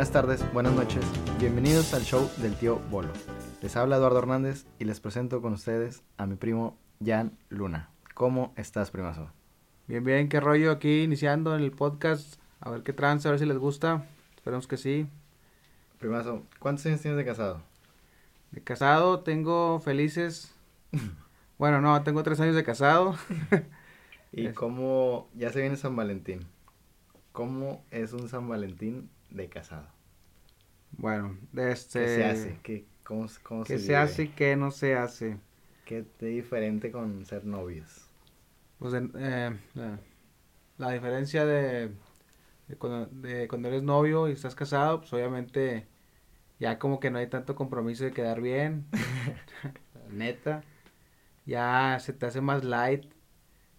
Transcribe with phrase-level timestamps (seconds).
[0.00, 1.04] Buenas tardes, buenas noches,
[1.38, 3.12] bienvenidos al show del tío Bolo.
[3.60, 7.90] Les habla Eduardo Hernández y les presento con ustedes a mi primo Jan Luna.
[8.14, 9.30] ¿Cómo estás, primazo?
[9.88, 12.40] Bien, bien, qué rollo aquí iniciando en el podcast.
[12.60, 14.06] A ver qué trance, a ver si les gusta.
[14.36, 15.06] Esperemos que sí.
[15.98, 17.60] Primazo, ¿cuántos años tienes de casado?
[18.52, 20.54] De casado tengo felices.
[21.58, 23.16] bueno, no, tengo tres años de casado.
[24.32, 26.46] ¿Y Es- cómo, ya se viene San Valentín?
[27.32, 29.86] ¿Cómo es un San Valentín de casado?
[30.92, 32.00] Bueno, de este.
[32.02, 32.58] ¿Qué se hace?
[32.62, 35.38] ¿Qué, cómo, cómo ¿Qué se, hace y qué no se hace?
[35.84, 38.08] ¿Qué de diferente con ser novios?
[38.78, 39.98] Pues eh, la,
[40.78, 41.90] la diferencia de,
[42.68, 45.86] de cuando, de cuando eres novio y estás casado, pues obviamente
[46.60, 48.86] ya como que no hay tanto compromiso de quedar bien.
[50.10, 50.62] Neta.
[51.46, 53.06] Ya se te hace más light.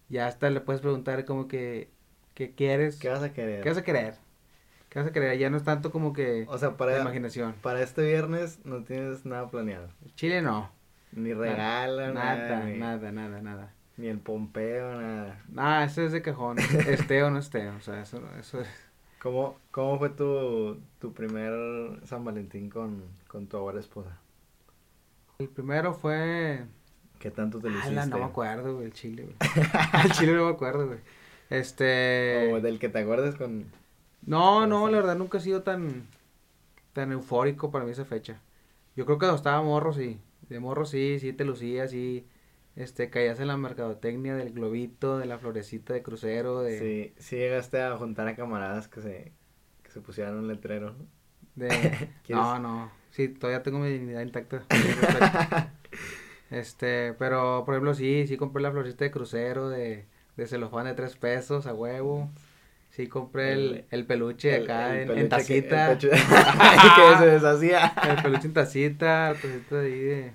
[0.08, 1.90] Ya hasta le puedes preguntar como que,
[2.34, 2.98] ¿qué quieres?
[2.98, 3.62] ¿Qué vas a querer?
[3.62, 4.21] ¿Qué vas a querer?
[4.92, 5.38] ¿Qué vas a querer?
[5.38, 7.54] Ya no es tanto como que O sea, la para, imaginación.
[7.62, 9.88] para este viernes no tienes nada planeado.
[10.16, 10.70] Chile no.
[11.12, 12.36] Ni regalo, nada.
[12.36, 13.72] Nada, ni, nada, nada, nada.
[13.96, 15.40] ni el pompeo, nada.
[15.48, 16.58] Nada, eso es de cajón.
[16.86, 17.70] Esté o no esté.
[17.70, 18.68] O sea, eso, eso es.
[19.18, 21.54] ¿Cómo, cómo fue tu, tu primer
[22.04, 24.18] San Valentín con, con tu ahora esposa?
[25.38, 26.66] El primero fue.
[27.18, 27.98] ¿Qué tanto te lo hiciste?
[27.98, 29.36] Ala, no me acuerdo, güey, el chile, güey.
[30.04, 30.98] el chile no me acuerdo, güey.
[31.48, 32.52] Este.
[32.52, 33.80] O del que te acuerdes con...
[34.26, 36.06] No, no, la verdad nunca he sido tan.
[36.92, 38.40] tan eufórico para mí esa fecha.
[38.96, 40.20] Yo creo que cuando estaba morro, sí.
[40.48, 42.26] De morro, sí, sí te lucías, sí.
[42.76, 46.78] Este, caías en la mercadotecnia del globito, de la florecita de crucero, de.
[46.78, 49.32] Sí, sí llegaste a juntar a camaradas que se,
[49.82, 50.94] que se pusieran un letrero.
[51.54, 51.68] de
[52.30, 52.90] no, no.
[53.10, 54.64] Sí, todavía tengo mi dignidad intacta.
[56.50, 60.94] este, pero por ejemplo, sí, sí compré la florecita de crucero, de, de celofán de
[60.94, 62.30] tres pesos a huevo.
[62.92, 65.92] Sí, compré el, El- el peluche El- acá el en, peluche en que- tacita.
[65.92, 66.10] el peluche-
[67.12, 67.92] que se deshacía.
[68.08, 70.32] El peluche en tacita, tacita ahí de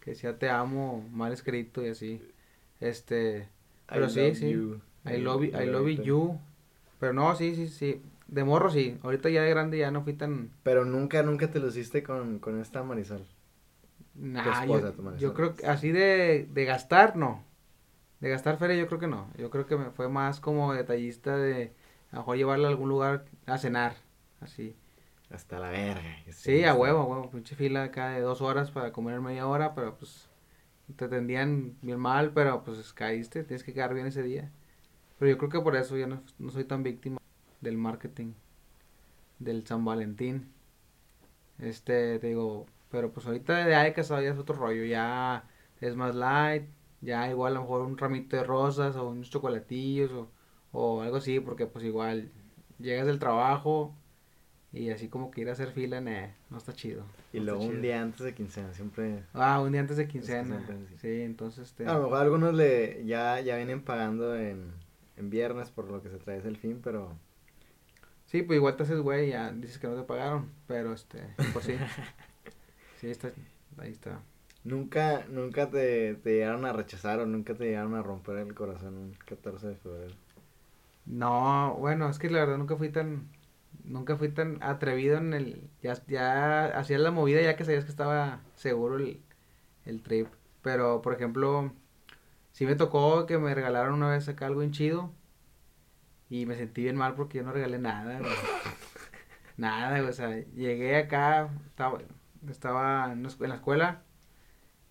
[0.00, 2.20] que decía te amo, mal escrito y así.
[2.80, 3.48] Este,
[3.86, 4.50] Pero I sí, love sí.
[4.50, 4.80] you.
[5.04, 6.38] I love, you- I love you.
[7.00, 8.02] Pero no, sí, sí, sí.
[8.26, 8.98] De morro sí.
[9.02, 10.50] Ahorita ya de grande ya no fui tan.
[10.62, 13.24] Pero nunca, nunca te luciste con, con esta Marisol.
[14.14, 15.20] Nah, esposa, yo, tu Marisol.
[15.28, 17.44] yo creo que así de, de gastar, no.
[18.20, 19.30] De gastar feria, yo creo que no.
[19.38, 21.72] Yo creo que me fue más como detallista de
[22.10, 23.96] a lo mejor llevarla a algún lugar a cenar.
[24.40, 24.76] Así.
[25.30, 26.02] Hasta la verga.
[26.30, 27.30] Sí, a huevo, a huevo.
[27.30, 30.28] Pinche fila acá de dos horas para comer media hora, pero pues
[30.96, 34.50] te atendían bien mal, pero pues caíste, tienes que quedar bien ese día.
[35.18, 37.18] Pero yo creo que por eso ya no, no soy tan víctima
[37.60, 38.32] del marketing,
[39.38, 40.50] del San Valentín.
[41.58, 45.44] Este, te digo, pero pues ahorita de de casado ya es otro rollo, ya
[45.80, 46.64] es más light,
[47.00, 50.30] ya igual a lo mejor un ramito de rosas o unos chocolatillos o,
[50.72, 52.30] o algo así, porque pues igual
[52.78, 53.94] llegas del trabajo
[54.72, 57.04] y así como que ir a hacer fila, nah, no está chido.
[57.32, 57.82] Y no luego un chido.
[57.82, 59.24] día antes de quincena, siempre...
[59.32, 60.64] Ah, un día antes de quincena.
[61.00, 61.22] sí.
[61.22, 64.72] Entonces este, A lo mejor algunos le ya, ya vienen pagando en,
[65.16, 67.16] en viernes por lo que se trae es el fin, pero...
[68.26, 71.64] Sí, pues igual te haces güey, ya dices que no te pagaron, pero este, pues
[71.64, 71.74] sí.
[73.00, 73.32] Sí, está,
[73.78, 74.20] ahí está.
[74.64, 78.96] Nunca, nunca te, te llegaron a rechazar o nunca te llegaron a romper el corazón
[78.98, 80.14] un 14 de febrero.
[81.08, 83.28] No, bueno, es que la verdad nunca fui tan,
[83.84, 87.90] nunca fui tan atrevido en el, ya, ya hacía la movida ya que sabías que
[87.90, 89.20] estaba seguro el,
[89.86, 90.28] el trip.
[90.62, 91.72] Pero, por ejemplo,
[92.52, 95.12] sí me tocó que me regalaron una vez acá algo bien chido
[96.30, 98.30] y me sentí bien mal porque yo no regalé nada, güey.
[99.56, 101.98] Nada, güey, o sea, llegué acá, estaba,
[102.48, 104.02] estaba en la escu- en la escuela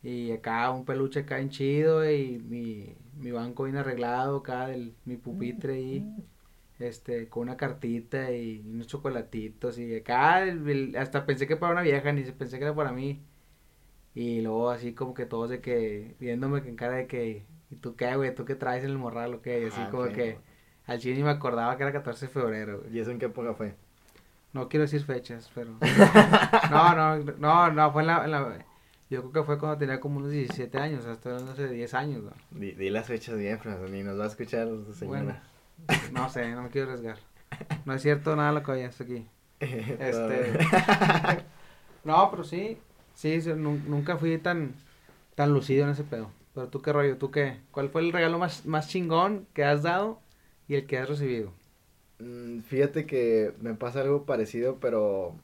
[0.03, 4.96] y acá un peluche acá en chido y mi, mi banco bien arreglado acá, del,
[5.06, 6.06] mi pupitre ahí,
[6.80, 11.74] este, con una cartita y unos chocolatitos y acá el- el- hasta pensé que para
[11.74, 13.22] una vieja, ni se- pensé que era para mí.
[14.16, 17.96] Y luego así como que todos de que, viéndome con cara de que, ¿y tú
[17.96, 18.34] qué, güey?
[18.34, 19.61] ¿Tú qué traes en el morral o qué?
[19.64, 20.38] Y así Ah, como que
[20.88, 22.96] al chile ni me acordaba que era 14 de febrero, güey.
[22.96, 23.76] ¿Y eso en qué época fue?
[24.53, 25.72] No quiero decir fechas, pero...
[26.72, 28.66] No, no, no, no, fue en la, en la-
[29.09, 32.31] Yo creo que fue cuando tenía como unos 17 años, hasta sé, 10 años, ¿no?
[32.51, 35.21] Di, di las fechas bien, Franzo, ni nos va a escuchar señora.
[35.21, 35.35] Bueno,
[36.13, 37.17] no sé, no me quiero arriesgar.
[37.85, 39.25] No es cierto nada lo que hayas aquí.
[39.99, 40.57] Este...
[42.03, 42.77] No, pero sí,
[43.15, 44.73] sí, sí, nun- nunca fui tan,
[45.35, 46.29] tan lucido en ese pedo.
[46.53, 49.83] Pero tú qué rollo, tú qué, ¿cuál fue el regalo más, más chingón que has
[49.83, 50.19] dado
[50.67, 51.51] y el que has recibido?
[52.19, 55.35] Mm, Fíjate que me pasa algo parecido, pero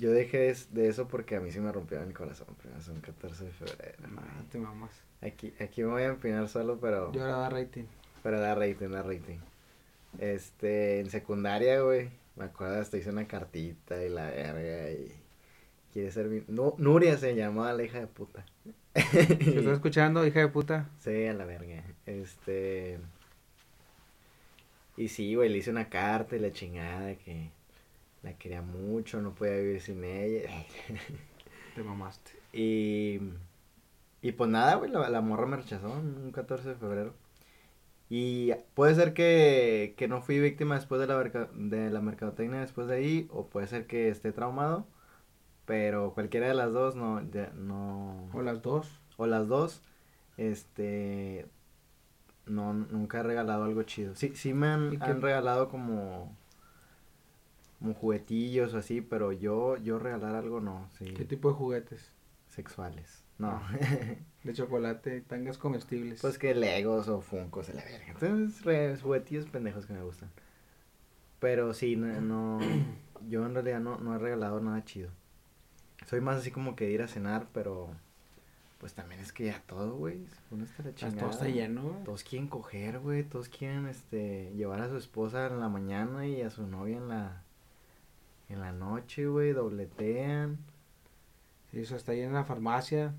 [0.00, 2.48] yo dejé de eso porque a mí sí me rompió el corazón.
[2.62, 3.98] Pero son 14 de febrero.
[4.16, 4.90] Ah, te mamas.
[5.20, 7.84] Aquí, aquí me voy a empinar solo, pero, Yo ahora da rating.
[8.22, 9.38] pero da rating, da rating.
[10.18, 15.12] Este, en secundaria, güey, Me acuerdo hasta hice una cartita y la verga y
[15.92, 16.42] quiere ser mi...
[16.48, 18.44] No, Nuria se llamaba la hija de puta.
[18.94, 20.88] ¿Se está escuchando, hija de puta?
[20.98, 21.84] Sí, a la verga.
[22.06, 22.98] Este...
[24.96, 27.50] Y sí, güey, le hice una carta y la chingada que
[28.22, 30.48] la quería mucho, no podía vivir sin ella.
[31.74, 32.32] Te mamaste.
[32.52, 33.20] Y...
[34.22, 37.14] Y pues nada, güey, la, la morra me rechazó un 14 de febrero.
[38.10, 41.22] Y puede ser que, que no fui víctima después de la,
[41.54, 44.84] de la mercadotecnia después de ahí, o puede ser que esté traumado,
[45.64, 47.22] pero cualquiera de las dos no,
[47.54, 48.28] no...
[48.34, 49.00] O las dos.
[49.16, 49.82] O las dos,
[50.36, 51.46] este...
[52.46, 54.16] No, nunca he regalado algo chido.
[54.16, 56.36] Sí, sí me han, han regalado como...
[57.80, 61.06] Como juguetillos o así, pero yo, yo regalar algo no, sí.
[61.14, 62.12] ¿Qué tipo de juguetes?
[62.46, 63.24] Sexuales.
[63.38, 63.60] No.
[64.44, 66.20] de chocolate, tangas comestibles.
[66.20, 68.08] Pues que Legos o Funkos, la verga.
[68.08, 70.30] Entonces, juguetillos pendejos que me gustan.
[71.40, 72.60] Pero sí, no,
[73.28, 75.10] yo en realidad no, no he regalado nada chido.
[76.06, 77.94] Soy más así como que ir a cenar, pero
[78.80, 81.20] pues también es que ya todo, güey, se está la chingada.
[81.20, 85.60] Todo está lleno, Todos quieren coger, güey, todos quieren, este, llevar a su esposa en
[85.60, 87.44] la mañana y a su novia en la,
[88.50, 90.58] en la noche, güey, dobletean.
[91.72, 93.14] Eso está ahí en la farmacia.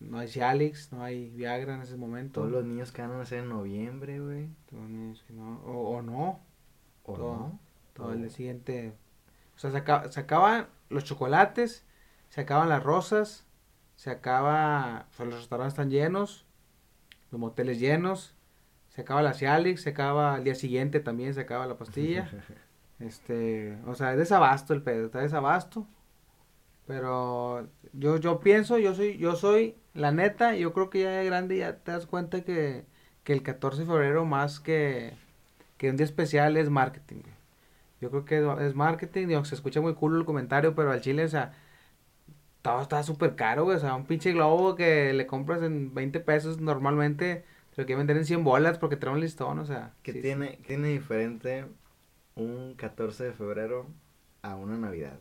[0.00, 2.40] No hay Cialix, no hay Viagra en ese momento.
[2.40, 4.48] Todos los niños que van a nacer en noviembre, güey.
[4.68, 5.60] Todos los niños que no.
[5.64, 6.40] O, no.
[7.04, 7.60] O no.
[7.94, 8.94] Todo el siguiente.
[9.54, 11.84] O sea, se, acaban los chocolates,
[12.28, 13.46] se acaban las rosas,
[13.94, 15.06] se acaba.
[15.12, 16.44] O sea, los restaurantes están llenos,
[17.30, 18.34] los moteles llenos,
[18.88, 22.28] se acaba la Cialix, se acaba al día siguiente también, se acaba la pastilla.
[23.06, 23.78] este.
[23.86, 25.86] O sea, es desabasto el pedo, está desabasto.
[26.86, 31.24] Pero yo, yo pienso, yo soy, yo soy, la neta, yo creo que ya de
[31.26, 32.84] grande ya te das cuenta que,
[33.24, 35.14] que el 14 de febrero más que,
[35.78, 37.22] que un día especial es marketing.
[38.00, 41.24] Yo creo que es marketing, digo, se escucha muy cool el comentario, pero al chile,
[41.24, 41.52] o sea,
[42.62, 46.20] todo está súper caro, güey, o sea, un pinche globo que le compras en 20
[46.20, 47.44] pesos normalmente,
[47.74, 49.94] te lo quieren vender en 100 bolas porque trae un listón, o sea.
[50.02, 51.64] ¿Qué tiene, tiene diferente
[52.36, 53.86] un 14 de febrero
[54.42, 55.18] a una Navidad,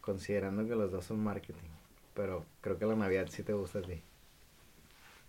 [0.00, 1.68] considerando que los dos son marketing.
[2.14, 4.02] Pero creo que la Navidad sí te gusta a ti.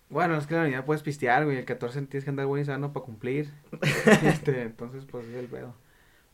[0.10, 1.58] Bueno, es que la Navidad puedes pistear, güey.
[1.58, 3.50] El 14 tienes que andar buen y sano para cumplir.
[4.24, 5.74] este, entonces, pues es el pedo.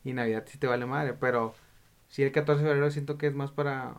[0.03, 1.13] Y Navidad sí te vale madre.
[1.13, 1.53] Pero
[2.07, 3.97] sí, el 14 de febrero siento que es más para,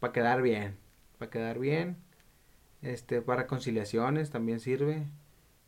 [0.00, 0.76] para quedar bien.
[1.18, 1.96] Para quedar bien.
[2.82, 5.06] Este, para conciliaciones también sirve.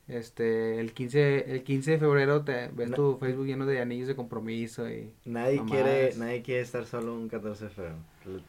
[0.08, 4.14] Este, el 15, el 15 de febrero te ves tu Facebook lleno de anillos de
[4.14, 7.96] compromiso y nadie quiere nadie quiere estar solo un 14 de febrero.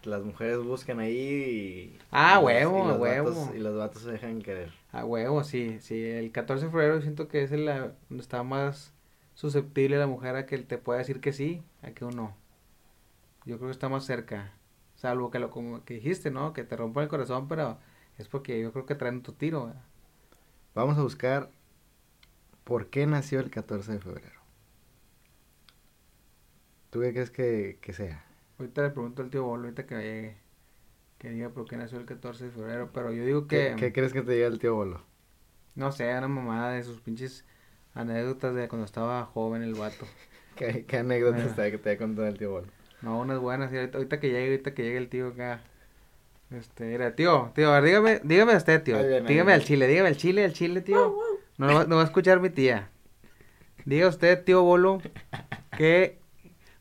[0.04, 3.52] Las mujeres buscan ahí y Ah, huevo, los, huevo.
[3.56, 4.72] y los vatos se dejan querer.
[4.92, 8.94] Ah, huevo, sí, sí, el 14 de febrero siento que es el donde está más
[9.34, 12.36] susceptible la mujer a que te pueda decir que sí, a que uno.
[13.46, 14.54] Yo creo que está más cerca.
[14.96, 16.54] Salvo que lo como que dijiste, ¿no?
[16.54, 17.78] Que te rompa el corazón, pero
[18.20, 19.74] es porque yo creo que traen tu tiro.
[20.78, 21.50] Vamos a buscar
[22.64, 24.40] por qué nació el 14 de febrero.
[26.92, 28.24] ¿Tú qué crees que, que sea?
[28.60, 30.38] Ahorita le pregunto al tío Bolo, ahorita que llegue,
[31.18, 33.74] que diga por qué nació el 14 de febrero, pero yo digo que...
[33.76, 35.02] ¿Qué, crees que te diga el tío Bolo?
[35.74, 37.44] No sé, una mamada de sus pinches
[37.96, 40.06] anécdotas de cuando estaba joven el vato.
[40.56, 42.68] ¿Qué, anécdotas te, que te ha contado el tío Bolo?
[43.02, 45.60] No, unas buenas, ahorita, que llegue, ahorita que llegue el tío acá.
[46.50, 48.98] Este, era, tío, tío, a ver, dígame, dígame usted, tío.
[49.24, 51.18] dígame al chile, dígame al chile, al chile, tío.
[51.58, 52.90] No, no, va a escuchar mi tía.
[53.84, 55.02] Diga usted, tío Bolo,
[55.78, 56.20] que,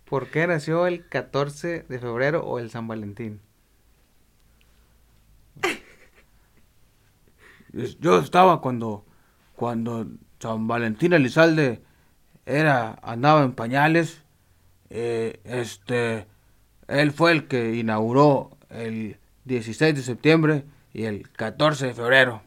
[0.04, 3.40] ¿por qué nació el 14 de febrero o el San Valentín?
[7.72, 9.04] Yo estaba cuando,
[9.56, 10.06] cuando
[10.38, 11.82] San Valentín Elizalde
[12.46, 14.22] era, andaba en pañales,
[14.90, 16.26] eh, este,
[16.86, 22.42] él fue el que inauguró el 16 de septiembre y el 14 de febrero.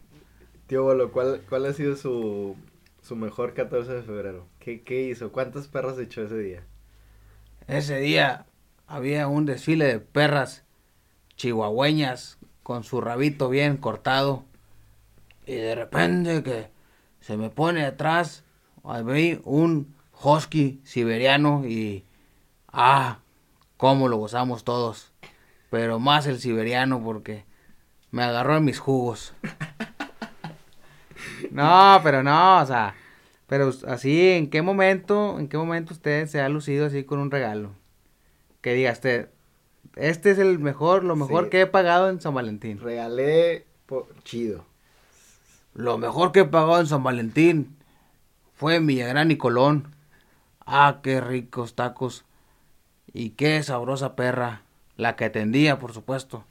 [0.68, 2.56] Tío Bolo, ¿cuál, cuál ha sido su,
[3.01, 4.46] su mejor 14 de febrero?
[4.60, 5.32] ¿Qué, ¿Qué hizo?
[5.32, 6.63] ¿Cuántos perros echó ese día?
[7.68, 8.46] Ese día
[8.86, 10.65] había un desfile de perras
[11.38, 14.44] chihuahueñas con su rabito bien cortado.
[15.48, 16.70] Y de repente que
[17.22, 18.44] se me pone atrás,
[19.06, 22.03] vi un husky siberiano y...
[22.68, 23.20] ¡Ah!
[23.77, 25.13] ¿Cómo lo gozamos todos?
[25.69, 27.45] Pero más el siberiano porque
[28.11, 29.33] me agarró en mis jugos.
[31.51, 32.95] No, pero no, o sea,
[33.47, 37.31] pero así, ¿en qué momento, en qué momento usted se ha lucido así con un
[37.31, 37.71] regalo?
[38.61, 39.29] Que diga usted,
[39.95, 42.79] este es el mejor, lo mejor que he pagado en San Valentín.
[42.79, 43.65] Regalé
[44.23, 44.65] chido.
[45.73, 47.75] Lo mejor que he pagado en San Valentín
[48.53, 49.95] fue en Villagrán y Colón.
[50.65, 52.25] Ah, qué ricos tacos
[53.11, 54.61] Y qué sabrosa perra.
[55.00, 56.44] La que atendía, por supuesto.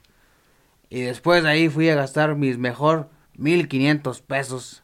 [0.89, 4.81] Y después de ahí fui a gastar mis mejor 1500 pesos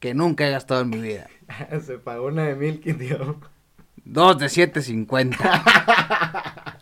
[0.00, 1.26] que nunca he gastado en mi vida.
[1.84, 3.40] Se pagó una de mil, tío.
[4.06, 5.36] Dos de 750.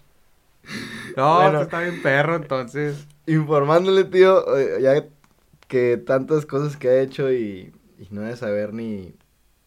[1.16, 1.48] no, Bueno.
[1.48, 3.08] esto está bien perro, entonces.
[3.26, 5.04] Informándole, tío, eh, ya
[5.66, 9.12] que tantas cosas que ha hecho y, y no de saber ni,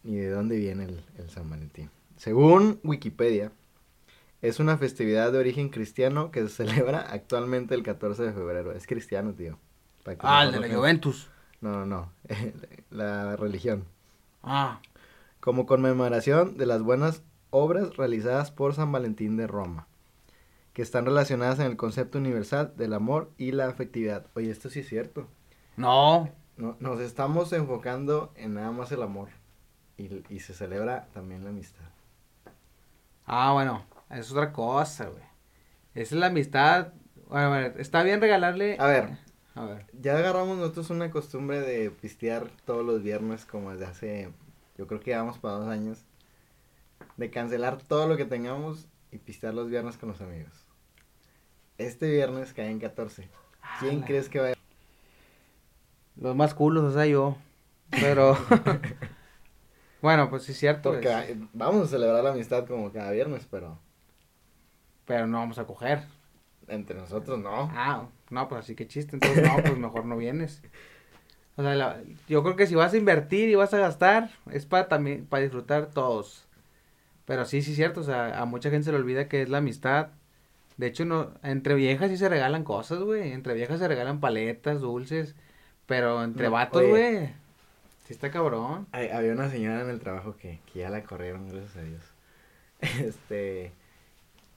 [0.04, 1.90] ni de dónde viene el, el San Valentín.
[2.16, 3.52] Según Wikipedia,
[4.48, 8.72] es una festividad de origen cristiano que se celebra actualmente el 14 de febrero.
[8.72, 9.58] Es cristiano, tío.
[10.20, 10.74] Ah, el de la.
[10.76, 11.28] Juventus.
[11.60, 12.12] No, no, no.
[12.90, 13.84] la religión.
[14.42, 14.80] Ah,
[15.40, 19.86] Como conmemoración de las buenas obras realizadas por San Valentín de Roma,
[20.74, 24.26] que están relacionadas en el concepto universal del amor y la afectividad.
[24.34, 25.26] Oye, esto sí es cierto.
[25.76, 26.30] no.
[26.58, 29.28] No- nos estamos enfocando en nada más el amor
[29.98, 31.84] y, y se celebra también la amistad.
[33.26, 35.22] Ah, bueno, es otra cosa, güey.
[35.94, 36.92] Esa es la amistad.
[37.28, 38.76] Bueno, ver, está bien regalarle.
[38.78, 39.18] A ver,
[39.54, 39.86] A ver.
[39.92, 44.32] ya agarramos nosotros una costumbre de pistear todos los viernes como desde hace,
[44.78, 46.04] yo creo que llevamos para dos años,
[47.16, 50.52] de cancelar todo lo que tengamos y pistear los viernes con los amigos.
[51.78, 53.28] Este viernes cae en 14.
[53.80, 54.54] ¿Quién crees que va a
[56.16, 57.36] Los más culos, o sea, yo.
[57.90, 58.36] Pero.
[60.02, 60.92] bueno, pues sí es cierto.
[60.92, 63.78] Porque es- eh, vamos a celebrar la amistad como cada viernes, pero
[65.06, 66.02] Pero no vamos a coger.
[66.68, 67.70] entre nosotros no.
[67.74, 69.14] Ah, no, pues así que chiste.
[69.16, 70.62] Entonces, no, pues mejor no vienes.
[71.56, 74.66] O sea, la- yo creo que si vas a invertir y vas a gastar, es
[74.66, 76.44] para también, para disfrutar todos.
[77.24, 79.48] Pero sí, sí es cierto, o sea, a mucha gente se le olvida que es
[79.48, 80.08] la amistad.
[80.76, 83.32] De hecho, no, entre viejas sí se regalan cosas, güey.
[83.32, 85.34] Entre viejas se regalan paletas, dulces.
[85.86, 87.28] Pero entre No, vatos, güey.
[88.06, 88.86] Sí está cabrón.
[88.92, 92.02] Hay- había una señora en el trabajo que, que ya la corrieron, gracias a Dios.
[93.00, 93.72] Este,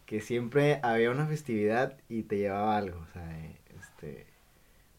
[0.09, 3.45] que siempre había una festividad y te llevaba algo, o sea,
[3.79, 4.25] este,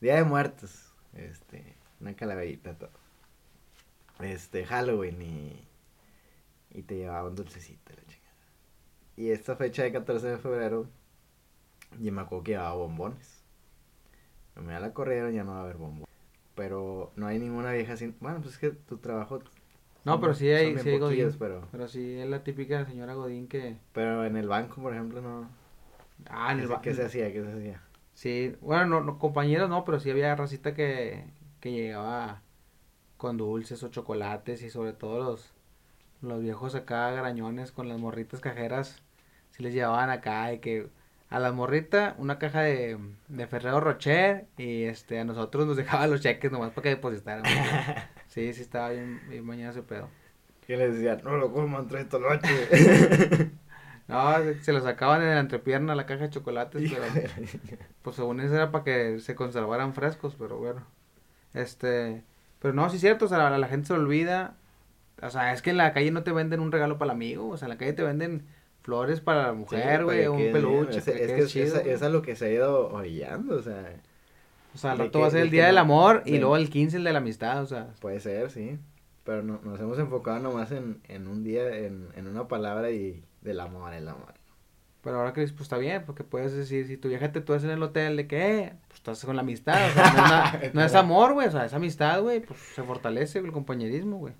[0.00, 2.92] Día de Muertos, este, una calaverita, todo.
[4.20, 5.68] Este, Halloween y,
[6.70, 7.34] y te llevaba un
[7.96, 8.34] la chingada.
[9.16, 10.88] Y esta fecha de 14 de febrero,
[11.98, 13.42] yo me acuerdo que llevaba bombones.
[14.54, 16.14] Como ya la corrieron, ya no va a haber bombones.
[16.54, 18.16] Pero no hay ninguna vieja sin...
[18.20, 19.40] Bueno, pues es que tu trabajo...
[20.04, 21.36] No, pero sí hay, sí hay Godín.
[21.38, 23.76] pero, Pero sí es la típica señora Godín que...
[23.92, 25.48] pero en el banco, por ejemplo, no...
[26.30, 27.32] Ah, en ¿Qué, el se- ba- qué se hacía?
[27.32, 27.82] ¿Qué se hacía?
[28.14, 31.24] Sí, bueno, no, no, compañeros no, pero sí había racita que,
[31.60, 32.42] que llegaba
[33.18, 35.52] con dulces o chocolates y sobre todo los,
[36.22, 39.02] los viejos acá garañones con las morritas cajeras,
[39.52, 40.88] sí les llevaban acá de que
[41.30, 46.10] a la morrita una caja de, de Ferrero Rocher y este a nosotros nos dejaban
[46.10, 47.44] los cheques nomás para que depositaran.
[48.30, 50.08] sí, sí estaba bien, bien mañana ese pedo.
[50.66, 51.20] ¿Qué les decían?
[51.24, 52.68] No lo coman, trae toloche.
[54.08, 57.12] No, se- se lo sacaban en la entrepierna la caja de chocolates, Hijo pero...
[57.12, 57.30] de.
[58.02, 60.84] Pues según eso era para que se conservaran frescos, pero bueno.
[61.54, 62.24] Este,
[62.60, 64.56] pero no, sí es cierto, o sea, la, la gente se olvida.
[65.22, 67.48] O sea, es que en la calle no te venden un regalo para el amigo,
[67.50, 68.46] o sea, en la calle te venden
[68.82, 70.52] flores para la Sí, mujer, güey, que un bien.
[70.52, 71.94] peluche, Es, que es que es, chido, es- güey.
[71.94, 74.00] es a lo que se ha ido orillando, o sea...
[74.74, 76.38] O sea, al rato que- va a ser el día del no- amor y de-
[76.40, 77.88] luego el 15 el de la amistad, o sea.
[78.00, 78.78] Puede ser, sí.
[79.24, 83.24] Pero no, nos hemos enfocado nomás en, en un día, en, en una palabra y
[83.42, 84.34] del amor, el amor.
[85.02, 87.70] Pero ahora que pues está bien, porque puedes decir, si tu vieja te tues en
[87.70, 91.32] el hotel, de que, pues estás con la amistad, o sea, no no es amor,
[91.32, 94.34] güey, o sea, es amistad, güey, pues se fortalece el compañerismo, güey.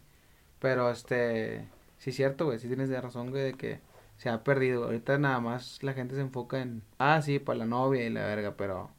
[0.58, 1.66] Pero, este,
[1.98, 3.80] sí es cierto, güey, sí tienes razón, güey, de que
[4.18, 4.84] se ha perdido.
[4.84, 8.26] Ahorita nada más la gente se enfoca en, ah, sí, para la novia y la
[8.26, 8.90] verga, pero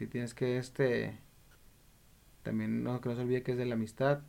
[0.00, 1.18] sí tienes que, este,
[2.42, 4.20] también no, que no se olvide que es de la amistad.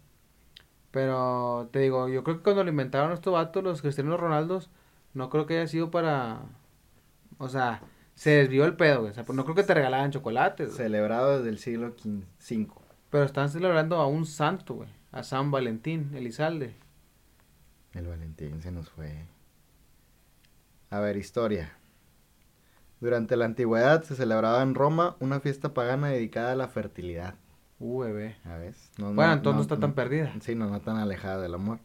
[0.91, 4.69] Pero, te digo, yo creo que cuando lo inventaron estos vatos, los Cristianos Ronaldos,
[5.13, 6.41] no creo que haya sido para,
[7.37, 7.83] o sea,
[8.15, 9.11] se desvió el pedo, güey.
[9.11, 10.77] O sea, pues no creo que te regalaban chocolates, güey.
[10.77, 12.67] Celebrado desde el siglo V.
[13.09, 14.89] Pero están celebrando a un santo, güey.
[15.13, 16.75] A San Valentín, Elizalde.
[17.93, 19.25] El Valentín se nos fue.
[20.89, 21.77] A ver, historia.
[23.01, 27.35] Durante la antigüedad se celebraba en Roma una fiesta pagana dedicada a la fertilidad.
[27.79, 28.37] Uh, bebé.
[28.45, 28.75] A ver.
[28.97, 30.31] No, Bueno, entonces no está tan perdida.
[30.41, 31.79] Sí, no, no tan alejada del amor.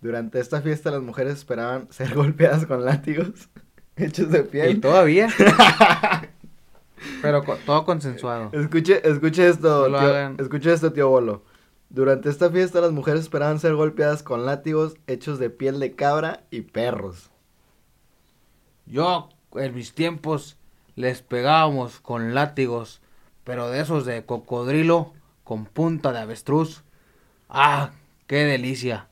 [0.00, 3.50] Durante esta fiesta las mujeres esperaban ser golpeadas con látigos
[3.96, 4.80] hechos de Y piel.
[4.80, 5.28] todavía.
[7.22, 8.50] Pero todo consensuado.
[8.52, 11.44] Escuche, escuche esto, No tío, escuche esto, tío Bolo.
[11.90, 16.42] Durante esta fiesta las mujeres esperaban ser golpeadas con látigos hechos de piel de cabra
[16.50, 17.30] y perros.
[18.86, 20.56] Yo, en mis tiempos,
[20.96, 23.00] les pegábamos con látigos,
[23.44, 25.12] pero de esos de cocodrilo
[25.44, 26.82] con punta de avestruz.
[27.48, 27.92] ¡Ah!
[28.26, 29.08] ¡Qué delicia!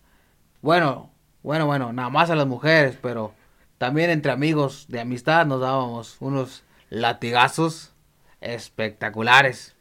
[0.62, 1.10] Bueno,
[1.42, 3.32] bueno, bueno, nada más a las mujeres, pero
[3.78, 7.94] también entre amigos de amistad nos dábamos unos latigazos
[8.40, 9.76] espectaculares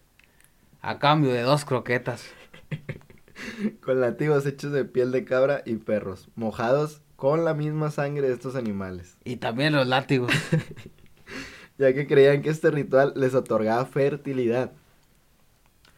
[0.82, 2.26] a cambio de dos croquetas.
[3.82, 8.34] Con latigos hechos de piel de cabra y perros, mojados con la misma sangre de
[8.34, 9.18] estos animales.
[9.26, 10.32] Y también los látigos.
[11.78, 14.72] ya que creían que este ritual les otorgaba fertilidad.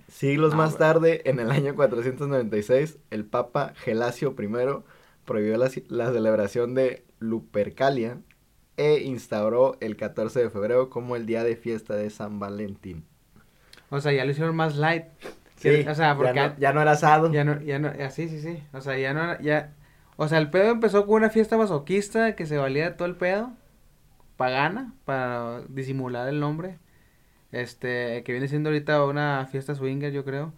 [0.10, 4.84] Siglos Ah, más tarde, en el año 496, el Papa Gelasio I
[5.26, 8.22] prohibió la, la celebración de Lupercalia
[8.78, 13.06] e instauró el 14 de febrero como el día de fiesta de San Valentín.
[13.90, 15.06] O sea, ya lo hicieron más light.
[15.56, 17.32] Sí, o sea, porque ya, no, ya no era asado.
[17.32, 18.64] Ya no, ya no, ya, sí, sí, sí.
[18.74, 19.76] O sea, ya no, ya,
[20.18, 23.16] o sea, el pedo empezó con una fiesta masoquista que se valía de todo el
[23.16, 23.52] pedo,
[24.36, 26.78] pagana, para disimular el nombre,
[27.52, 30.54] este, que viene siendo ahorita una fiesta swinger, yo creo,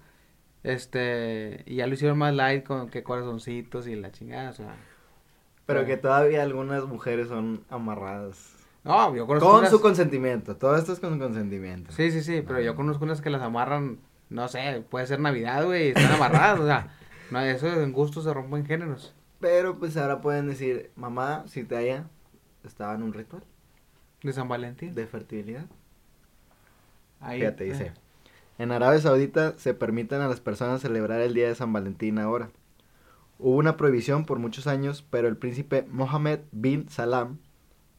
[0.63, 4.75] este, y ya lo hicieron más light con que corazoncitos y la chingada, o sea,
[5.65, 8.55] Pero que todavía algunas mujeres son amarradas.
[8.83, 10.55] no, yo conozco Con unas- su consentimiento.
[10.55, 11.91] Todo esto es con consentimiento.
[11.91, 12.61] sí, sí, sí, pero Ah.
[12.61, 13.99] yo conozco unas que las amarran,
[14.29, 16.87] no sé, puede ser Navidad, güey, están amarradas, o sea,
[17.31, 19.13] no, eso en gusto se rompen géneros.
[19.39, 22.07] Pero pues ahora pueden decir, mamá, si te haya,
[22.63, 23.43] estaba en un ritual
[24.21, 24.93] De San Valentín.
[24.95, 25.65] de fertilidad.
[27.21, 27.71] Ahí, Fíjate, eh.
[27.71, 27.93] dice.
[28.57, 32.49] En Arabia Saudita se permiten a las personas celebrar el día de San Valentín ahora.
[33.37, 37.37] Hubo una prohibición por muchos años, pero el príncipe Mohammed bin Salam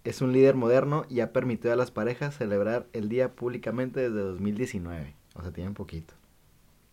[0.04, 4.20] es un líder moderno y ha permitido a las parejas celebrar el día públicamente desde
[4.20, 5.14] 2019.
[5.34, 6.12] O sea, tienen poquito.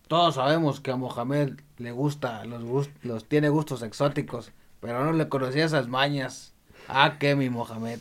[0.07, 5.13] Todos sabemos que a Mohamed le gusta, los, gust- los tiene gustos exóticos, pero no
[5.13, 6.53] le conocía esas mañas.
[6.87, 7.99] Ah, que mi Mohamed.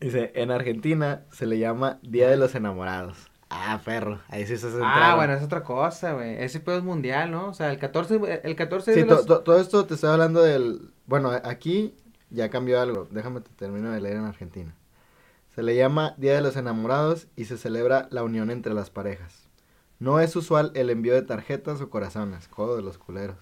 [0.00, 3.16] Dice, en Argentina se le llama Día de los Enamorados.
[3.48, 5.16] Ah, perro, ahí sí se Ah, centraron.
[5.16, 6.42] bueno, es otra cosa, güey.
[6.42, 7.48] Ese pedo es mundial, ¿no?
[7.48, 9.26] O sea, el 14, el 14 Sí, de los...
[9.26, 10.90] todo esto te estoy hablando del...
[11.06, 11.94] Bueno, aquí
[12.30, 13.06] ya cambió algo.
[13.10, 14.74] Déjame te termino de leer en Argentina.
[15.54, 19.43] Se le llama Día de los Enamorados y se celebra la unión entre las parejas.
[20.04, 22.46] No es usual el envío de tarjetas o corazones.
[22.46, 23.38] Codo de los culeros.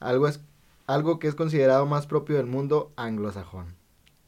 [0.00, 0.40] Algo, es,
[0.88, 3.76] algo que es considerado más propio del mundo anglosajón.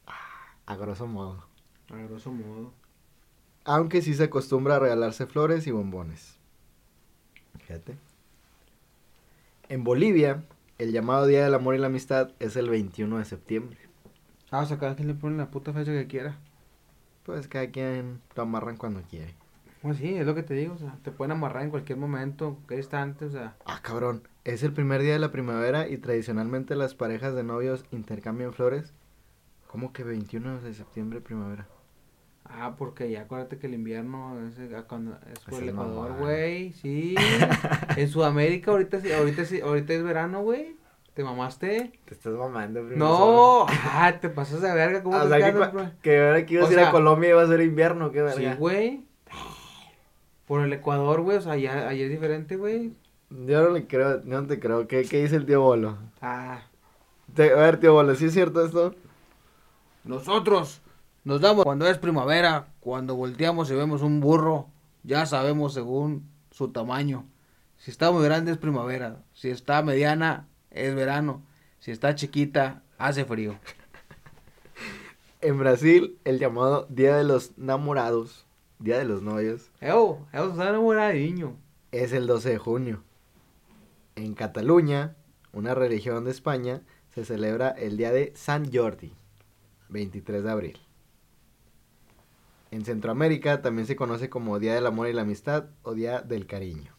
[0.07, 1.43] Ah, A grosso modo.
[1.91, 2.71] A grosso modo.
[3.65, 6.37] Aunque sí se acostumbra a regalarse flores y bombones.
[7.59, 7.97] Fíjate.
[9.67, 10.45] En Bolivia,
[10.77, 13.77] el llamado Día del Amor y la Amistad es el 21 de septiembre.
[14.51, 16.39] Ah, o sea, cada quien le pone la puta fecha que quiera.
[17.25, 19.42] Pues cada quien lo amarran cuando quiere.
[19.83, 22.53] Pues sí, es lo que te digo, o sea, te pueden amarrar en cualquier momento,
[22.55, 23.55] cualquier instante, o sea...
[23.65, 24.27] Ah, cabrón.
[24.45, 28.93] Es el primer día de la primavera y tradicionalmente las parejas de novios intercambian flores.
[29.67, 31.67] ¿Cómo que 21 de septiembre, primavera?
[32.45, 36.13] Ah, porque ya acuérdate que el invierno es, eh, cuando, es por Esa el Ecuador,
[36.17, 37.15] güey, sí.
[37.97, 40.77] en Sudamérica ahorita, sí- ahorita, sí- ahorita es verano, güey.
[41.13, 41.91] ¿Te mamaste?
[42.05, 45.69] Te estás mamando, No, ah, te pasas de verga, ¿cómo O te sea, que, quedas,
[45.69, 45.91] cua- bro?
[46.01, 48.39] que ahora que ibas O a ir a Colombia iba a ser invierno, qué Sí,
[48.41, 48.55] verga.
[48.55, 49.05] güey.
[50.47, 52.93] Por el Ecuador, güey, o sea, ya, ahí es diferente, güey.
[53.29, 54.87] Yo no le creo, no te creo.
[54.87, 55.97] ¿Qué, qué dice el tío Bolo?
[56.21, 56.61] Ah,
[57.33, 58.93] Te- a ver, tío Bolo, ¿sí es cierto esto?
[60.03, 60.81] nosotros
[61.23, 64.67] nos damos cuando es primavera, cuando volteamos y vemos un burro,
[65.03, 67.25] ya sabemos según su tamaño.
[67.77, 71.41] Si está muy grande es primavera, si está mediana es verano,
[71.79, 73.55] si está chiquita hace frío.
[75.41, 78.45] En Brasil, el llamado Día de los Namorados,
[78.83, 81.55] Día de los Novios, Ew, eso está enamoradiño.
[81.91, 83.03] es el 12 de junio.
[84.15, 85.15] En Cataluña,
[85.53, 86.81] una religión de España,
[87.15, 89.13] se celebra el Día de San Jordi,
[89.87, 90.79] 23 de abril.
[92.71, 96.45] En Centroamérica también se conoce como Día del Amor y la Amistad o Día del
[96.45, 96.93] Cariño.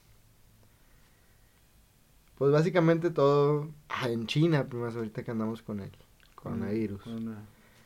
[2.36, 5.92] Pues básicamente todo ah, en China, primas ahorita que andamos con el
[6.34, 7.02] coronavirus.
[7.02, 7.44] Corona-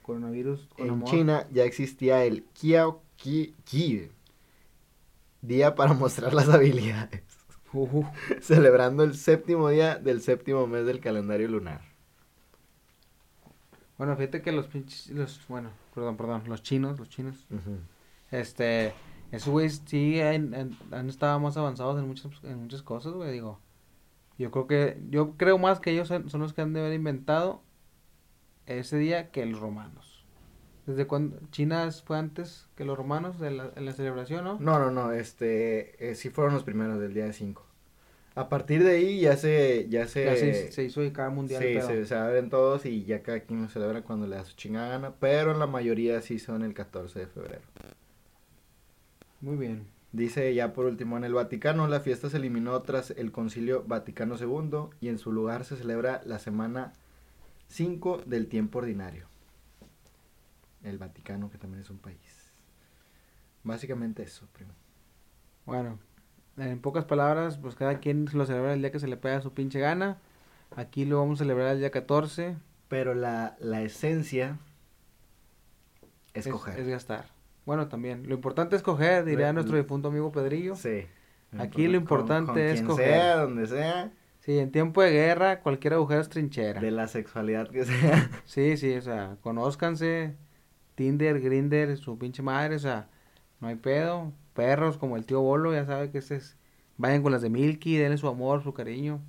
[0.09, 1.09] coronavirus con En amor.
[1.11, 4.09] China ya existía el Kiao Ki, Ki,
[5.43, 7.23] día para mostrar las habilidades,
[7.75, 8.07] Ujú.
[8.41, 11.83] celebrando el séptimo día del séptimo mes del calendario lunar.
[13.99, 17.47] Bueno, fíjate que los pinches, los, bueno, perdón, perdón, los chinos, los chinos,
[18.31, 18.95] este,
[19.33, 23.33] esos güeyes sí han, han- han estado más avanzados en muchas, en muchas cosas, güey,
[23.33, 23.59] digo.
[24.39, 27.61] Yo creo que, yo creo más que ellos son los que han de haber inventado
[28.77, 30.25] ese día que los romanos.
[30.87, 34.59] ¿Desde cuando China fue antes que los romanos de la, en la celebración, no?
[34.59, 37.65] No, no, no, este, eh, sí fueron los primeros del día de 5.
[38.35, 41.63] A partir de ahí ya se, ya se, Ya se, se hizo de cada mundial.
[41.63, 44.55] sí, se, se abren todos y ya cada quien lo celebra cuando le da su
[44.55, 47.63] chingada gana, pero la mayoría sí son el 14 de febrero.
[49.41, 49.87] Muy bien.
[50.13, 54.37] Dice ya por último, en el Vaticano la fiesta se eliminó tras el Concilio Vaticano
[54.41, 56.93] II y en su lugar se celebra la semana
[57.69, 59.27] cinco del tiempo ordinario.
[60.83, 62.53] El Vaticano, que también es un país.
[63.65, 64.73] Básicamente eso, primo.
[65.67, 65.99] Bueno,
[66.57, 69.53] en pocas palabras, pues cada quien lo celebra el día que se le pega su
[69.53, 70.19] pinche gana.
[70.77, 72.57] Aquí lo vamos a celebrar el día 14.
[72.89, 74.59] Pero la, la esencia
[76.35, 76.79] es, Es, coger.
[76.79, 77.27] es gastar.
[77.67, 78.27] Bueno, también.
[78.29, 80.75] Lo importante es coger, diría nuestro difunto amigo Pedrillo.
[80.75, 81.07] Sí.
[81.59, 83.07] Aquí lo Con- importante con es quien coger.
[83.09, 84.13] sea, donde sea,
[84.49, 86.81] Sí, en tiempo de guerra, cualquier agujero es trinchera.
[86.81, 88.31] de la sexualidad que sea.
[88.47, 90.37] Sí, sí, o sea, conózcanse.
[90.95, 93.11] Tinder, Grinder, su pinche madre, o sea,
[93.61, 94.33] no hay pedo.
[94.55, 96.57] Perros como el tío Bolo, ya sabe que ese es.
[96.97, 99.21] Vayan con las de Milky, denle su amor, su cariño.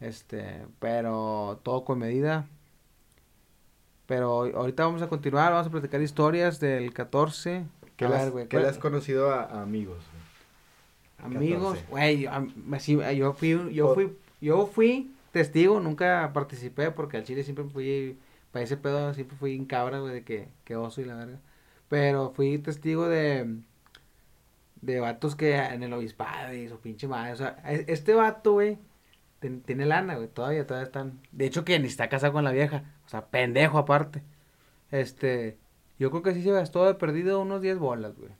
[0.00, 2.46] Este, pero todo con medida.
[4.06, 7.64] Pero ahorita vamos a continuar, vamos a platicar historias del 14.
[7.96, 10.02] ¿Qué le has, güey, qué le ¿cuál- has conocido a, a amigos?
[11.18, 11.86] Amigos, 14.
[11.88, 17.64] güey, yo, yo fui, yo fui, yo fui testigo, nunca participé porque al Chile siempre
[17.66, 18.18] fui,
[18.52, 21.40] para ese pedo siempre fui en cabra, güey, de que, que oso y la verga.
[21.88, 23.60] Pero fui testigo de,
[24.80, 28.52] de vatos que en el obispado y su pinche madre, o sea, e- este vato,
[28.52, 28.78] güey,
[29.66, 32.84] tiene lana, güey, todavía, todavía están, de hecho que ni está casado con la vieja,
[33.06, 34.22] o sea, pendejo aparte.
[34.90, 35.58] Este,
[35.98, 38.32] yo creo que sí se gastó de perdido unos 10 bolas, güey.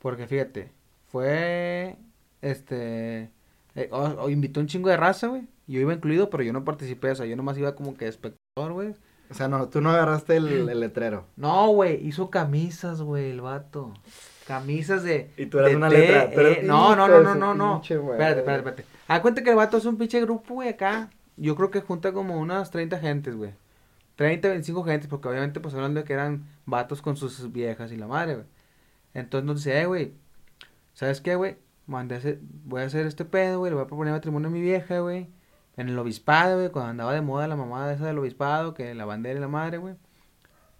[0.00, 0.72] Porque fíjate,
[1.10, 1.98] fue,
[2.42, 3.30] este,
[3.74, 5.42] eh, o- o invitó un chingo de raza, güey.
[5.66, 8.10] Yo iba incluido, pero yo no participé, o sea, yo nomás iba como que de
[8.10, 8.94] espectador, güey.
[9.30, 11.26] O sea, no, tú no agarraste el, el letrero.
[11.36, 13.94] No, güey, hizo camisas, güey, el vato.
[14.46, 15.30] Camisas de.
[15.38, 16.24] Y tú eras de una té, letra.
[16.32, 17.74] Eh, no, no, no, no, no, no.
[17.80, 17.94] pinche.
[17.94, 18.84] Espérate, espérate, espérate.
[19.08, 21.08] Haz cuenta que el vato es un pinche grupo, güey, acá.
[21.36, 23.52] Yo creo que junta como unas 30 gentes, güey.
[24.16, 27.96] 30, 25 gentes, porque obviamente, pues hablando de que eran vatos con sus viejas y
[27.96, 28.46] la madre, güey.
[29.14, 30.12] Entonces nos dice, eh, güey,
[30.92, 31.56] ¿sabes qué, güey?
[31.86, 34.50] Mandé a hacer- voy a hacer este pedo, güey, le voy a proponer matrimonio a
[34.52, 35.28] mi vieja, güey.
[35.76, 39.04] En el obispado, güey, cuando andaba de moda la mamada esa del obispado, que la
[39.04, 39.96] bandera y la madre, güey.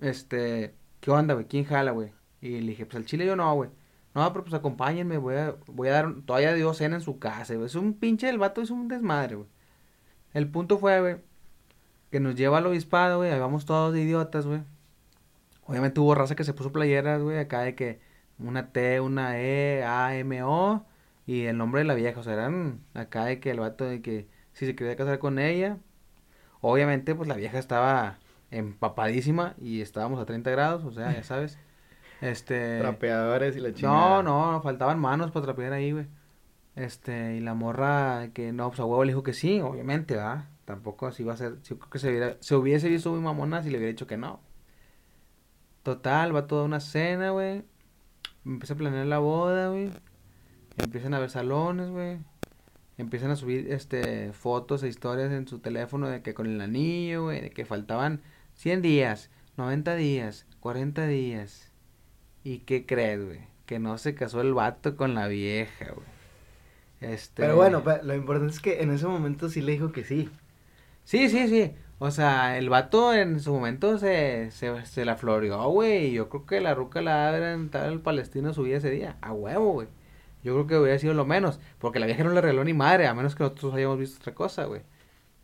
[0.01, 1.47] Este, ¿qué onda, güey?
[1.47, 2.13] ¿Quién jala, güey?
[2.41, 3.71] Y le dije, pues al chile yo no, güey.
[4.15, 7.55] No, pero pues acompáñenme, voy a, voy a dar, todavía dio cena en su casa,
[7.55, 7.67] güey.
[7.67, 9.49] Es un pinche, el vato es un desmadre, güey.
[10.33, 11.17] El punto fue, güey,
[12.11, 14.63] que nos lleva al obispado, güey, ahí vamos todos de idiotas, güey.
[15.67, 18.01] Obviamente hubo raza que se puso playeras, güey, acá de que
[18.39, 20.85] una T, una E, A, M, O
[21.27, 24.03] y el nombre de la vieja, o sea, eran acá de que el vato de
[24.03, 25.79] que si se quería casar con ella,
[26.61, 28.19] obviamente pues la vieja estaba
[28.51, 31.59] empapadísima y estábamos a 30 grados, o sea, ya sabes.
[32.21, 34.23] Este Trapeadores y la chingada.
[34.23, 36.07] no, no, faltaban manos para trapear ahí, güey.
[36.77, 40.47] Este, y la morra que no, pues a huevo le dijo que sí, obviamente, ¿verdad?
[40.65, 43.63] Tampoco así va a ser, yo creo que se hubiera, se hubiese visto muy mamona
[43.63, 44.41] si le hubiera dicho que no.
[45.83, 47.63] Total, va toda una cena, güey.
[48.45, 49.91] Empieza a planear la boda, güey.
[50.77, 52.19] Empiezan a ver salones, güey.
[52.97, 57.25] Empiezan a subir, este, fotos e historias en su teléfono de que con el anillo,
[57.25, 58.23] güey, de que faltaban
[58.55, 61.73] 100 días, 90 días, 40 días.
[62.45, 63.41] ¿Y qué crees, güey?
[63.67, 66.07] Que no se casó el vato con la vieja, güey.
[67.01, 67.43] Este...
[67.43, 70.31] Pero bueno, lo importante es que en ese momento sí le dijo que sí.
[71.05, 71.73] Sí, sí, sí.
[71.99, 76.07] O sea, el vato en su momento se, se, se la floreó, güey.
[76.07, 79.17] Y yo creo que la ruca la habrá entrado el palestino su vida ese día.
[79.21, 79.89] A huevo, güey.
[80.45, 81.59] Yo creo que hubiera sido lo menos.
[81.79, 84.35] Porque la vieja no le regaló ni madre, a menos que nosotros hayamos visto otra
[84.35, 84.83] cosa, güey.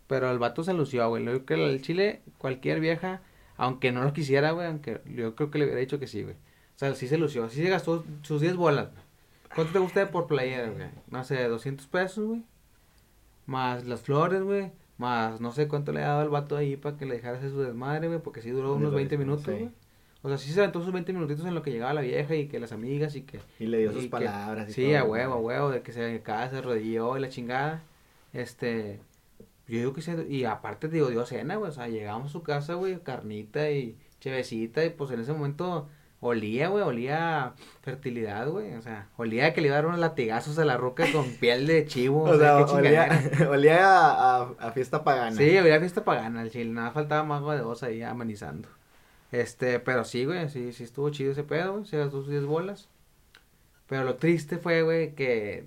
[0.07, 1.25] Pero el vato se lució, güey.
[1.25, 3.23] Yo creo que el chile, cualquier vieja,
[3.57, 6.35] aunque no lo quisiera, güey, aunque yo creo que le hubiera dicho que sí, güey.
[6.35, 7.49] O sea, sí se lució.
[7.49, 9.03] Sí se gastó sus 10 bolas, güey.
[9.55, 10.89] ¿Cuánto te gusta por playera, güey?
[11.09, 12.45] No sé, 200 pesos, güey.
[13.47, 14.73] Más las flores, güey.
[14.97, 17.51] Más no sé cuánto le ha dado el vato ahí para que le dejara hacer
[17.51, 18.21] su desmadre, güey.
[18.21, 19.71] Porque sí duró unos lo 20 mismo, minutos, güey.
[20.23, 22.47] O sea, sí se aventó sus 20 minutitos en lo que llegaba la vieja y
[22.47, 23.41] que las amigas y que...
[23.59, 24.69] Y le dio sus que- palabras.
[24.69, 27.29] y Sí, todo, a huevo, a huevo, de que se acá se arrodilló y la
[27.31, 27.83] chingada.
[28.33, 29.01] Este...
[29.67, 30.27] Yo digo que se...
[30.29, 31.71] Y aparte, digo, dio cena, güey.
[31.71, 34.85] O sea, llegamos a su casa, güey, carnita y chevecita.
[34.85, 35.89] Y pues en ese momento
[36.21, 38.75] olía, güey, olía a fertilidad, güey.
[38.75, 41.25] O sea, olía a que le iba a dar unos latigazos a la roca con
[41.41, 42.25] piel de chivo.
[42.25, 43.09] O sea, qué olía,
[43.49, 45.37] olía a, a- a fiesta pagana.
[45.37, 48.69] Sí, había fiesta pagana el chile, nada faltaba mago de dos ahí amenizando.
[49.33, 52.45] Este, pero sí, güey, sí, sí estuvo chido ese pedo, güey, se gastó sus 10
[52.47, 52.89] bolas.
[53.87, 55.65] Pero lo triste fue, güey, que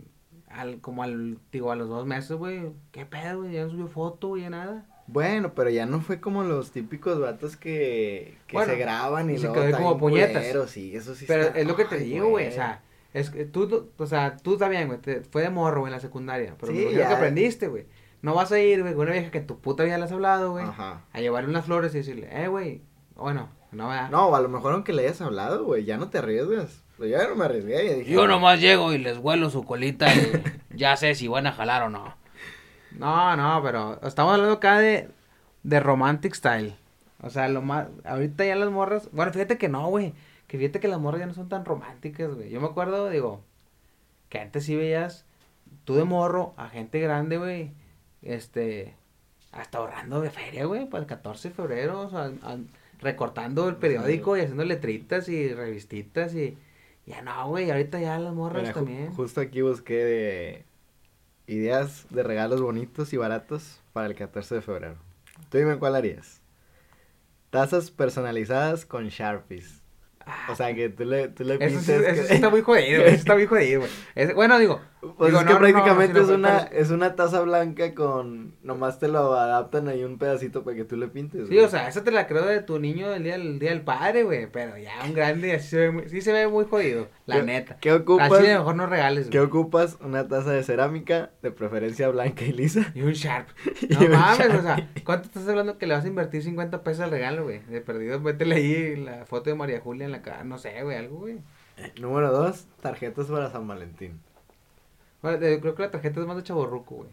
[0.50, 3.88] al, como al, digo, a los dos meses, güey, qué pedo, güey, ya no subió
[3.88, 4.86] foto, güey, ya nada.
[5.08, 9.34] Bueno, pero ya no fue como los típicos vatos que, que Bueno, se graban y,
[9.34, 10.32] y se luego quedó están como puñetas.
[10.44, 12.82] culeros, sí, eso sí Pero está- es lo que te ay, digo, güey, o sea,
[13.14, 16.00] es que tú, o sea, tú también, güey, te- fue de morro, güey, en la
[16.00, 17.08] secundaria, pero Sí, ya.
[17.10, 17.86] que aprendiste, güey.
[18.22, 20.52] No vas a ir, güey, con una vieja que tu puta vida le has hablado,
[20.52, 22.82] güey, a llevarle unas flores y decirle, eh, güey,
[23.16, 24.10] bueno, no va.
[24.10, 26.84] No, a lo mejor aunque le hayas hablado, güey, ya no te arriesgas.
[26.98, 28.12] Pues yo ya no me arriesgué, ya dije.
[28.12, 30.44] Yo nomás llego y les huelo su colita y
[30.76, 32.16] ya sé si van a jalar o no.
[32.92, 35.10] No, no, pero estamos hablando acá de
[35.64, 36.76] de romantic style.
[37.22, 40.14] O sea, lo más, ahorita ya las morras, bueno, fíjate que no, güey,
[40.48, 42.50] que fíjate que las morras ya no son tan románticas, güey.
[42.50, 43.42] Yo me acuerdo, digo,
[44.30, 45.26] que antes sí veías
[45.86, 47.72] tú de morro a gente grande, güey,
[48.22, 48.96] este,
[49.52, 52.32] hasta ahorrando de feria, güey, para el 14 de febrero, o sea,
[53.04, 56.58] recortando el periódico y haciendo letritas y revistitas y
[57.06, 59.12] ya no, güey, ahorita ya las morras también.
[59.14, 60.66] justo aquí busqué de
[61.48, 64.96] ideas de regalos bonitos y baratos para el 14 de febrero.
[65.50, 66.42] Tú dime cuál harías.
[67.50, 69.82] Tazas personalizadas con Sharpies.
[70.50, 71.80] O sea, que tú le, tú le eso
[72.30, 73.82] está muy jodido, eso está muy jodido,
[74.16, 74.34] güey.
[74.34, 74.82] bueno, digo...
[75.18, 78.56] Pues es que prácticamente es, una, es una taza blanca con...
[78.64, 81.88] Nomás te lo adaptan ahí un pedacito para que tú le pintes, Sí, o sea,
[81.88, 84.50] esa te la creo de tu niño el día, el día del padre, güey.
[84.52, 86.10] Pero ya un grande así se ve muy...
[86.10, 87.78] Sí se ve muy jodido, la neta.
[87.80, 88.32] ¿Qué ocupas?
[88.32, 89.32] Así de mejor no regales, güey.
[89.32, 89.98] ¿Qué ocupas?
[90.02, 92.92] Una taza de cerámica, de preferencia blanca y lisa.
[92.96, 93.50] Y un Sharp.
[93.90, 97.12] No mames, o sea, ¿cuánto estás hablando que le vas a invertir 50 pesos al
[97.12, 97.60] regalo, güey?
[97.66, 100.98] De perdido, métele ahí la foto de María Julia en la cara, no sé, güey,
[100.98, 101.40] algo, güey.
[102.00, 104.20] Número dos, tarjetas para San Valentín.
[105.24, 107.10] Bueno, creo que la tarjeta es más de chaborruco, güey.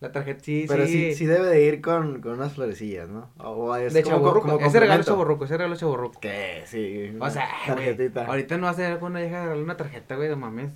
[0.00, 1.14] La tarjeta sí, Pero sí.
[1.14, 3.30] sí, debe de ir con, con unas florecillas, ¿no?
[3.38, 4.58] O es de chaborruco.
[4.60, 6.20] ese regalo es chaborruco, ese regalo es chaborruco.
[6.20, 6.64] ¿Qué?
[6.66, 7.16] Sí.
[7.18, 8.26] O sea, tarjetita.
[8.26, 10.72] ahorita no vas a ir con una hija regalarle una tarjeta, güey, de mames.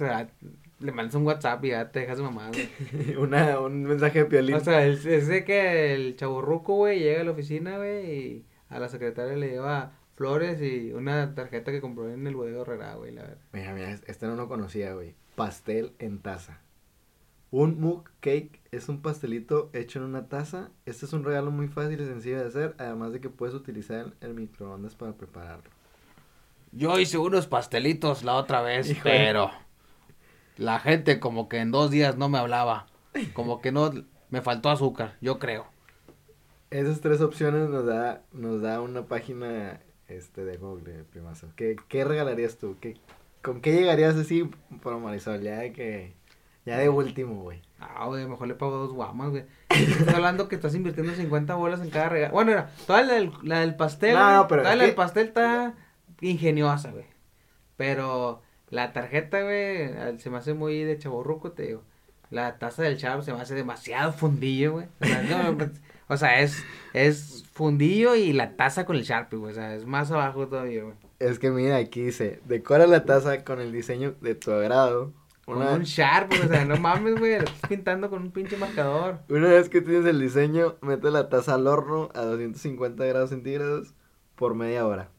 [0.79, 3.17] le mandas un WhatsApp y ya te dejas de mamá, güey.
[3.19, 4.55] una, un mensaje de piolín.
[4.55, 8.79] O sea, es, de que el chaborruco, güey, llega a la oficina, güey, y a
[8.79, 13.13] la secretaria le lleva flores y una tarjeta que compró en el bodega Herrera, güey,
[13.13, 13.39] la verdad.
[13.53, 15.15] Mira, mira, este no lo conocía, güey.
[15.40, 16.61] Pastel en taza.
[17.50, 20.68] Un mug cake es un pastelito hecho en una taza.
[20.85, 24.12] Este es un regalo muy fácil y sencillo de hacer, además de que puedes utilizar
[24.20, 25.70] el microondas para prepararlo.
[26.72, 29.50] Yo hice unos pastelitos la otra vez, pero
[30.59, 32.87] la gente como que en dos días no me hablaba.
[33.33, 33.90] Como que no
[34.29, 35.64] me faltó azúcar, yo creo.
[36.68, 41.48] Esas tres opciones nos da, nos da una página este de Google, primazo.
[41.57, 42.76] ¿Qué, qué regalarías tú?
[42.79, 42.98] ¿Qué,
[43.42, 44.50] ¿Con qué llegarías así
[44.83, 45.42] por Marisol?
[45.42, 46.14] Ya de que.
[46.66, 47.62] Ya de último, güey.
[47.81, 49.44] Ah, güey, mejor le pago dos guamas, güey.
[49.70, 52.35] Estás hablando que estás invirtiendo 50 bolas en cada regalo.
[52.35, 54.14] Bueno, era, toda la del, la del pastel.
[54.14, 54.62] No, no, pero.
[54.62, 55.74] Toda la del pastel está
[56.20, 57.07] ingeniosa, güey.
[57.76, 61.83] Pero la tarjeta, güey, se me hace muy de chaborruco, te digo.
[62.29, 64.87] La taza del chavo se me hace demasiado fundillo, güey.
[65.00, 65.57] O sea, no,
[66.09, 69.53] o sea, es, es fundillo y la taza con el Sharpie, güey.
[69.53, 70.94] O sea, es más abajo todavía, güey.
[71.21, 75.13] Es que mira, aquí dice, decora la taza con el diseño de tu agrado.
[75.45, 79.19] Con un Sharp, o sea, no mames, güey, lo estás pintando con un pinche marcador.
[79.29, 83.95] Una vez que tienes el diseño, mete la taza al horno a 250 grados centígrados
[84.35, 85.11] por media hora.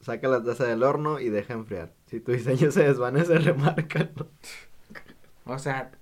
[0.00, 1.92] Saca la taza del horno y deja enfriar.
[2.06, 4.10] Si tu diseño se desvanece, remarca.
[5.44, 5.92] O sea,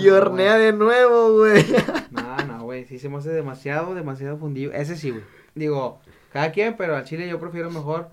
[0.00, 1.64] y hornea de nuevo, güey.
[2.10, 2.84] No, no, güey.
[2.84, 4.72] Sí se me hace demasiado, demasiado fundido.
[4.72, 5.24] Ese sí, güey.
[5.54, 6.00] Digo,
[6.32, 8.10] cada quien, pero al chile yo prefiero mejor.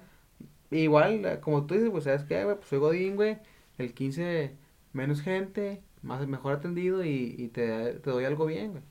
[0.73, 2.55] Igual, como tú dices, pues, ¿sabes qué, güey?
[2.57, 3.39] Pues soy Godín, güey.
[3.77, 4.57] El 15,
[4.93, 8.83] menos gente, más mejor atendido y, y te, te doy algo bien, güey.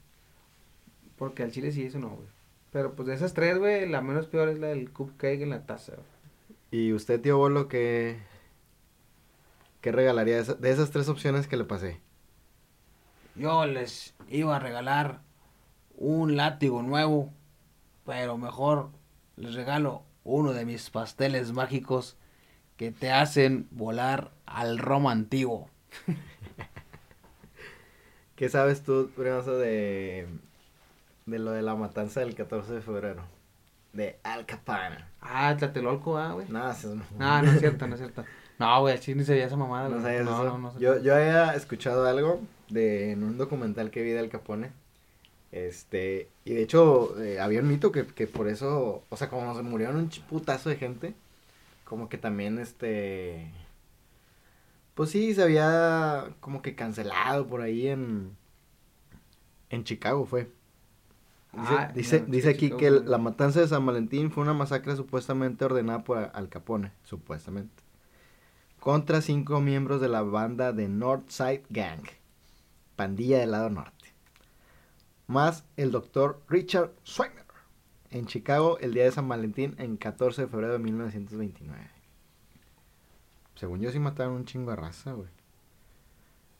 [1.16, 2.28] Porque al chile sí, eso no, güey.
[2.70, 5.66] Pero pues de esas tres, güey, la menos peor es la del cupcake en la
[5.66, 6.06] taza, güey.
[6.70, 8.18] ¿Y usted, tío Bolo, qué,
[9.82, 12.00] qué regalaría de esas tres opciones que le pasé?
[13.34, 15.22] yo les iba a regalar
[15.96, 17.32] un látigo nuevo,
[18.04, 18.90] pero mejor
[19.36, 22.16] les regalo uno de mis pasteles mágicos
[22.76, 25.68] que te hacen volar al Roma antiguo.
[28.36, 30.26] ¿Qué sabes tú, Primoso, de,
[31.26, 33.22] de lo de la matanza del 14 de febrero?
[33.92, 35.04] De Al Capone.
[35.20, 36.48] Ah, Tlatelolco, ah, güey.
[36.48, 37.04] No, eso no.
[37.18, 38.24] No, no es cierto, no es cierto.
[38.58, 39.88] No, güey, así ni se veía esa mamada.
[39.88, 44.20] No, no, no, yo, yo había escuchado algo de en un documental que vi de
[44.20, 44.72] Al Capone.
[45.52, 49.54] Este, y de hecho, eh, había un mito que, que por eso, o sea, como
[49.54, 51.14] se murieron un putazo de gente,
[51.84, 53.52] como que también, este,
[54.94, 58.36] pues sí, se había como que cancelado por ahí en,
[59.70, 60.50] en Chicago fue.
[61.52, 65.66] Dice, ah, dice, dice aquí que la matanza de San Valentín fue una masacre supuestamente
[65.66, 67.82] ordenada por Al Capone, supuestamente,
[68.80, 72.04] contra cinco miembros de la banda de Northside Gang
[72.96, 74.01] pandilla del lado norte.
[75.32, 77.46] Más el doctor Richard Swagner
[78.10, 81.90] en Chicago el día de San Valentín en 14 de febrero de 1929.
[83.54, 85.30] Según yo sí mataron un chingo de raza, güey.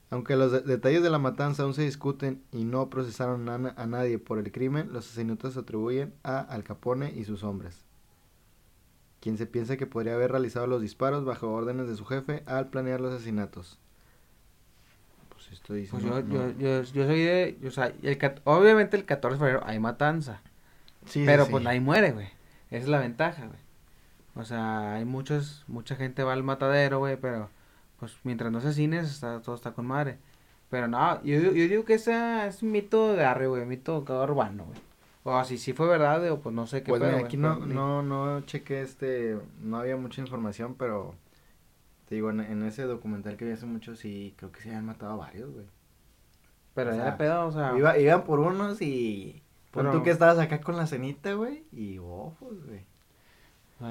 [0.08, 4.18] Aunque los detalles de la matanza aún se discuten y no procesaron a, a nadie
[4.18, 7.84] por el crimen, los asesinatos se atribuyen a Al Capone y sus hombres,
[9.20, 12.70] quien se piensa que podría haber realizado los disparos bajo órdenes de su jefe al
[12.70, 13.81] planear los asesinatos.
[15.66, 19.62] Pues yo, yo, yo, yo, soy de, o sea, el, obviamente el 14 de febrero
[19.66, 20.40] hay matanza,
[21.06, 22.28] Sí, Pero pues nadie muere, güey.
[22.70, 23.58] Esa es la ventaja, güey.
[24.34, 27.50] O sea, hay muchos, mucha gente va al matadero, güey, pero
[27.98, 30.18] pues mientras no asesines, está, todo está con madre.
[30.70, 34.64] Pero no, yo, yo digo que ese es un mito de arre, güey, mito urbano,
[34.64, 34.78] güey.
[35.24, 38.02] O así sí fue verdad, o pues no sé qué Pues mira, aquí no, no,
[38.02, 41.14] no chequé este, no había mucha información, pero
[42.12, 45.12] te digo, en, ese documental que vi hace mucho, sí, creo que se habían matado
[45.12, 45.64] a varios, güey.
[46.74, 47.72] Pero ya pedo, o sea.
[47.74, 49.42] Iba, iban por unos y.
[49.70, 52.84] Pon tú que estabas acá con la cenita, güey, y ojos, güey.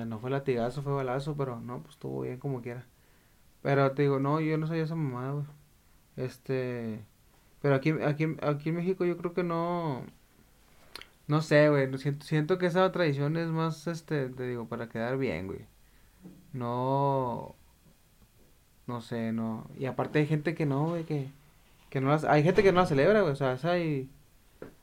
[0.06, 2.86] no fue latigazo, fue balazo, pero no, pues estuvo bien como quiera.
[3.64, 5.46] Pero te digo, no, yo no sabía esa mamada, güey.
[6.16, 7.04] Este.
[7.64, 10.06] Pero aquí, aquí, aquí en México yo creo que no.
[11.26, 11.98] No sé, güey.
[11.98, 15.66] Siento, siento que esa tradición es más, este, te digo, para quedar bien, güey.
[16.54, 17.56] No.
[18.92, 19.66] No sé, no.
[19.78, 21.30] Y aparte hay gente que no, güey, que.
[21.90, 23.34] Que no las, hay gente que no la celebra, güey.
[23.34, 24.10] O sea, hay.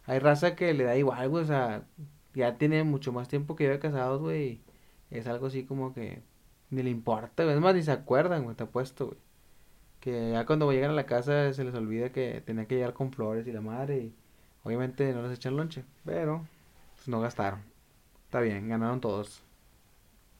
[0.07, 1.45] Hay raza que le da igual, güey.
[1.45, 1.83] O sea,
[2.35, 4.61] ya tiene mucho más tiempo que yo casados, güey.
[5.11, 6.23] Es algo así como que
[6.71, 7.55] ni le importa, güey.
[7.57, 9.19] Es más, ni se acuerdan, güey, te apuesto, güey.
[10.01, 13.13] Que ya cuando llegan a la casa se les olvida que tenía que llegar con
[13.13, 13.99] flores y la madre.
[13.99, 14.15] Y
[14.65, 15.85] obviamente no les echan lonche.
[16.07, 16.47] Pero,
[16.97, 17.61] pues no gastaron.
[18.25, 19.43] Está bien, ganaron todos.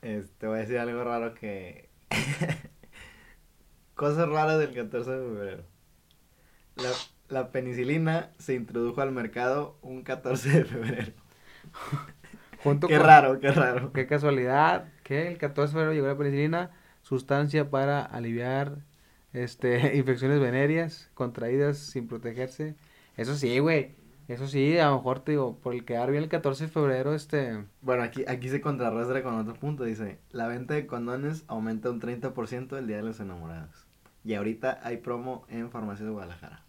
[0.01, 1.87] Este, voy a decir algo raro que.
[3.99, 5.63] Cosas raras del 14 de febrero.
[6.77, 6.89] La,
[7.27, 11.11] la penicilina se introdujo al mercado un 14 de febrero.
[12.87, 13.91] qué raro, qué raro.
[13.91, 18.77] Qué casualidad que el 14 de febrero llegó la penicilina, sustancia para aliviar
[19.33, 22.75] este infecciones venéreas contraídas sin protegerse.
[23.17, 23.97] Eso sí, güey.
[24.29, 27.13] Eso sí, a lo mejor te digo, por el quedar bien el 14 de febrero,
[27.13, 27.65] este...
[27.81, 31.99] Bueno, aquí, aquí se contrarrestra con otro punto, dice, la venta de condones aumenta un
[31.99, 33.88] 30% el Día de los Enamorados.
[34.23, 36.65] Y ahorita hay promo en Farmacia de Guadalajara.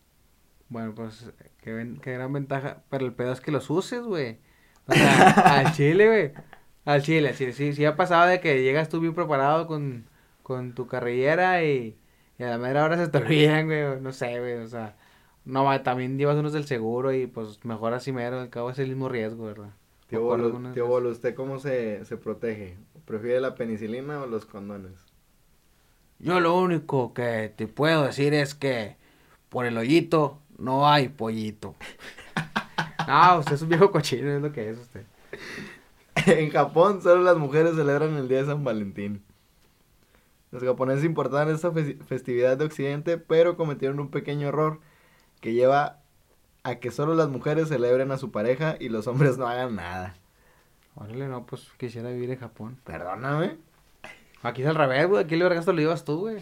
[0.68, 1.32] Bueno, pues,
[1.62, 4.38] qué, qué gran ventaja, pero el pedo es que los uses, güey.
[4.86, 6.32] O sea, al chile, güey.
[6.84, 10.06] Al chile, sí, sí, sí ha pasado de que llegas tú bien preparado con,
[10.42, 11.98] con tu carrillera y,
[12.38, 14.96] y a la mera hora se te olvidan, güey, no sé, güey, o sea,
[15.44, 18.88] no, también llevas unos del seguro y pues mejor así mero, al cabo es el
[18.88, 19.70] mismo riesgo, ¿verdad?
[20.08, 22.76] Tío Bolo, tío Bolo, ¿usted cómo se, se protege?
[23.04, 25.09] ¿Prefiere la penicilina o los condones?
[26.20, 28.96] Yo lo único que te puedo decir es que
[29.48, 31.74] por el hoyito no hay pollito.
[33.08, 35.04] no, usted es un viejo cochino, es lo que es usted.
[36.26, 39.22] en Japón solo las mujeres celebran el Día de San Valentín.
[40.50, 44.80] Los japoneses importaron esta festividad de Occidente, pero cometieron un pequeño error
[45.40, 46.00] que lleva
[46.64, 50.16] a que solo las mujeres celebren a su pareja y los hombres no hagan nada.
[50.96, 52.78] Órale, no, pues quisiera vivir en Japón.
[52.84, 53.56] Perdóname.
[54.42, 55.24] Aquí es al revés, güey.
[55.24, 56.38] Aquí el vergasto lo llevas tú, güey.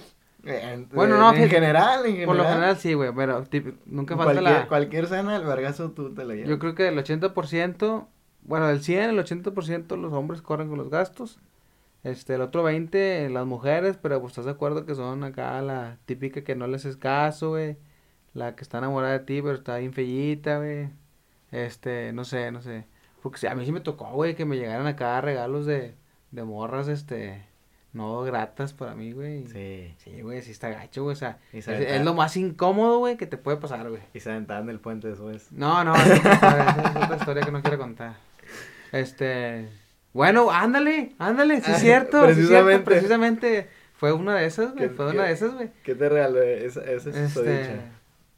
[0.93, 2.27] bueno, no, en general, en general.
[2.27, 3.45] Por lo general sí, güey, pero
[3.87, 4.69] nunca falta cualquier, la...
[4.69, 6.49] Cualquier cena, el vergazo tú te lo llevas.
[6.49, 8.07] Yo creo que el 80%
[8.49, 11.39] bueno, del 100, el 80% los hombres corren con los gastos.
[12.05, 15.99] Este, el otro 20 las mujeres, pero pues estás de acuerdo que son acá la
[16.07, 17.77] típica que no les es caso, güey.
[18.35, 20.91] La que está enamorada de ti, pero está bien fellita, güey.
[21.51, 22.87] Este, no sé, no sé.
[23.23, 25.97] Porque a mí sí me tocó, güey, que me llegaran acá regalos de,
[26.31, 27.45] de morras, este,
[27.99, 29.45] no gratas para mí, güey.
[29.49, 29.93] Sí.
[29.99, 31.15] Sí, güey, sí está gacho, güey.
[31.15, 34.01] O sea, es, lo más incómodo, güey, que te puede pasar, güey.
[34.15, 35.51] Y se aventaban del puente después.
[35.51, 38.15] No, no, es otra historia que no quiero contar.
[38.93, 39.69] Este.
[40.13, 42.23] Bueno, ándale, ándale, sí es cierto.
[42.23, 42.85] precisamente.
[42.85, 44.89] precisamente fue una de esas, güey.
[44.91, 45.71] Fue una de esas, güey.
[45.83, 47.81] ¿Qué te regaló esa, esa este,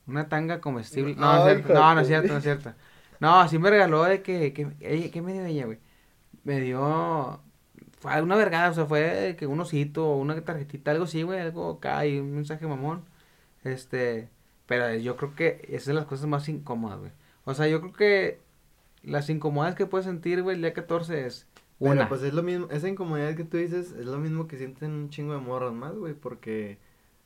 [0.06, 1.16] Una tanga comestible.
[1.16, 2.72] No, no, es no, no es cierto, no es cierto.
[3.20, 5.78] No, sí me regaló de que, que ella, ¿qué me dio ella, güey?
[6.44, 7.42] Me dio,
[8.00, 11.72] fue una vergada, o sea, fue que un osito, una tarjetita, algo así, güey, algo
[11.72, 13.04] acá y un mensaje mamón.
[13.62, 14.30] Este,
[14.66, 17.12] pero yo creo que esas son las cosas más incómodas, güey.
[17.44, 18.40] O sea, yo creo que
[19.02, 21.46] las incomodidades que puedes sentir, güey, el día 14 es
[21.78, 21.94] una.
[21.94, 24.92] Pero pues es lo mismo, esa incomodidad que tú dices es lo mismo que sienten
[24.92, 26.78] un chingo de morras más, güey, porque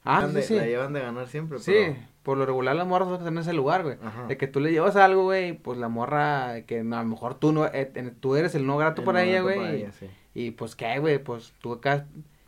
[0.02, 0.56] ah, sí, sí.
[0.56, 1.60] la llevan de ganar siempre.
[1.60, 1.94] Sí,
[2.24, 3.96] por lo regular las morras están en ese lugar, güey.
[4.26, 7.52] De que tú le llevas algo, güey, pues la morra, que a lo mejor tú
[7.52, 9.86] no, eh, tú eres el no grato para ella, güey.
[10.34, 12.06] Y, pues qué, güey, pues tú acá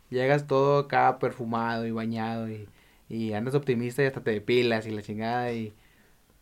[0.09, 2.67] llegas todo acá perfumado y bañado y,
[3.09, 5.73] y andas optimista y hasta te depilas y la chingada y,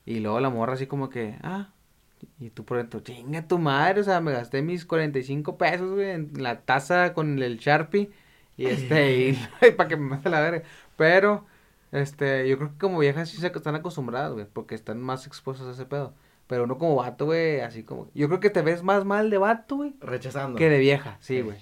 [0.06, 1.74] y luego la morra así como que, ah,
[2.40, 6.12] y tú por dentro, chinga tu madre, o sea, me gasté mis 45 pesos, güey,
[6.12, 8.12] en la taza con el Sharpie.
[8.58, 9.34] Y este, y,
[9.78, 10.64] para que me mate la verga.
[10.98, 11.46] Pero,
[11.92, 15.68] este, yo creo que como viejas sí se están acostumbradas, güey, porque están más expuestas
[15.68, 16.14] a ese pedo.
[16.48, 18.10] Pero uno como vato, güey, así como.
[18.14, 19.96] Yo creo que te ves más mal de vato, güey.
[20.00, 20.58] Rechazando.
[20.58, 21.58] Que de vieja, sí, güey.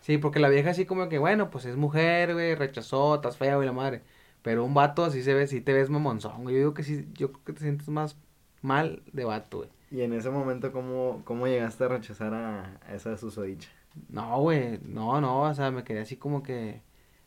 [0.00, 3.56] Sí, porque la vieja así como que, bueno, pues es mujer, güey, rechazó, estás fea,
[3.56, 4.02] güey, la madre.
[4.42, 6.54] Pero un vato así se ve, sí te ves mamonzón, güey.
[6.54, 8.16] Yo digo que sí, yo creo que te sientes más
[8.62, 9.70] mal de vato, güey.
[9.90, 13.68] Y en ese momento, ¿cómo, cómo llegaste a rechazar a, a esa susodicha?
[14.08, 16.82] No, güey, no, no, o sea, me quedé así como que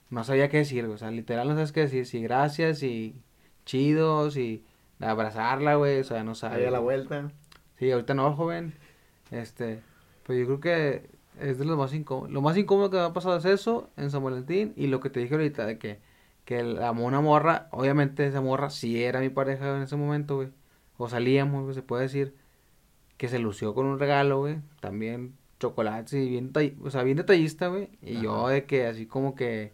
[0.09, 3.15] no sabía qué decir, güey, o sea, literal no sabes qué decir, si gracias, y
[3.65, 4.63] chidos, y
[4.99, 6.59] abrazarla, güey, o sea, no sabes.
[6.59, 7.31] Ahí a la vuelta.
[7.77, 8.73] Sí, ahorita no, joven,
[9.31, 9.81] este,
[10.23, 13.13] pues yo creo que es de lo más incómodo, lo más incómodo que me ha
[13.13, 15.99] pasado es eso, en San Valentín, y lo que te dije ahorita, de que,
[16.43, 20.49] que la una morra, obviamente esa morra sí era mi pareja en ese momento, güey,
[20.97, 22.35] o salíamos, güey, se puede decir,
[23.15, 26.51] que se lució con un regalo, güey, también chocolates y bien,
[26.83, 27.89] o sea, bien detallista, güey.
[28.01, 29.73] Y yo de que así como que,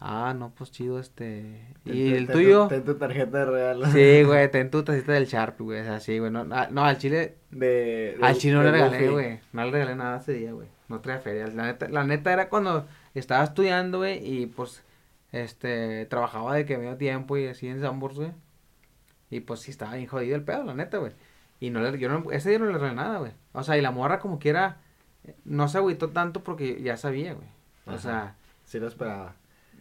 [0.00, 1.74] ah, no, pues chido este.
[1.84, 2.66] Ten ¿Y el ten tu- tuyo?
[2.68, 3.86] Ten tu tarjeta de regalo.
[3.86, 6.30] Sí, güey, ten tu tacita del Sharp, güey, o sea, sí, güey.
[6.30, 9.40] No, ah, no, al chile, De, de- al chile no le regalé, güey.
[9.52, 10.68] No le regalé nada ese día, güey.
[10.88, 11.46] No traía feria.
[11.48, 14.82] La neta, la neta era cuando estaba estudiando, güey, y pues,
[15.32, 18.32] este, trabajaba de que medio tiempo y así en Sambors, güey.
[19.30, 21.12] Y pues sí estaba bien jodido el pedo, la neta, güey.
[21.60, 23.32] Y no le, yo no, ese día no le regalé nada, güey.
[23.52, 24.78] O sea, y la morra como quiera,
[25.24, 27.46] eh, no se agüitó tanto porque ya sabía, güey.
[27.86, 27.98] O Ajá.
[28.00, 28.34] sea,
[28.64, 29.34] Sí lo esperaba.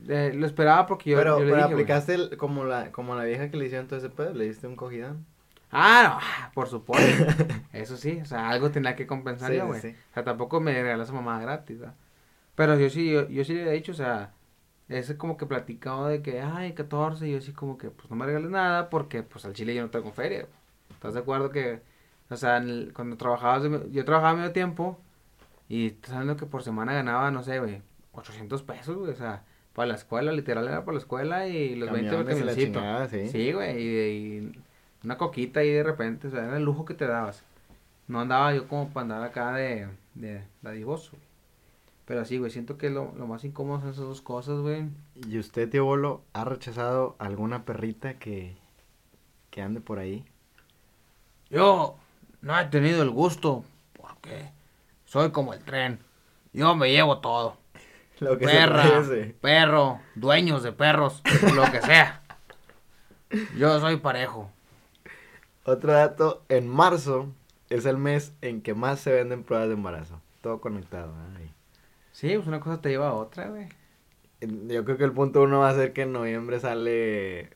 [0.08, 3.16] Eh, lo esperaba porque yo, pero yo le pero dije, aplicaste el- como la como
[3.16, 5.26] la vieja que le hicieron todo ese pedo, le diste un cogidón.
[5.72, 7.26] Ah, no, ah, por supuesto.
[7.74, 9.82] Eso sí, o sea, algo tenía que compensar yo, sí, güey.
[9.82, 9.95] sí.
[10.12, 11.95] O sea, tampoco me regaló esa mamada gratis, ¿verdad?
[12.56, 14.34] Pero yo sí, yo, yo sí le he dicho, o sea,
[14.89, 18.16] ese como que platicado de que, ay, 14, y yo sí como que, pues no
[18.16, 20.47] me regales nada porque, pues al chile yo no tengo feria.
[20.91, 21.82] ¿Estás de acuerdo que,
[22.30, 25.00] o sea, el- cuando trabajabas, yo trabajaba medio tiempo
[25.70, 27.82] y estás que por semana ganaba, no sé, güey,
[28.14, 29.43] 800 pesos, güey, o sea,
[29.80, 32.58] para la escuela, literal era para la escuela y los 20 Camiones y la camioncitos.
[32.58, 33.32] chingada, sí.
[33.32, 34.64] Sí, güey, y, y
[35.04, 37.46] una coquita ahí de repente, o sea, era el lujo que te dabas.
[38.08, 41.12] No andaba yo como para andar acá de, de dadivoso.
[41.14, 41.24] güey.
[42.06, 44.90] Pero sí, güey, siento que lo, lo más incómodo son esas dos cosas, güey.
[45.16, 48.58] ¿Y usted, tío Bolo, ha rechazado alguna perrita que,
[49.52, 50.26] que ande por ahí?
[51.50, 51.98] Yo
[52.42, 53.64] no he tenido el gusto
[53.94, 54.52] porque
[55.06, 56.00] soy como el tren.
[56.54, 57.58] Yo me llevo todo.
[58.26, 58.84] Lo que Perra,
[59.41, 61.22] perro, dueños de perros,
[61.55, 62.22] lo que sea.
[63.57, 64.51] Yo soy parejo.
[65.63, 67.34] Otro dato, en marzo
[67.70, 70.20] es el mes en que más se venden pruebas de embarazo.
[70.41, 71.13] Todo conectado.
[71.38, 71.49] ay.
[72.11, 73.67] Sí, pues una cosa te lleva a otra, güey.
[74.41, 77.51] Yo creo que el punto uno va a ser que en noviembre sale...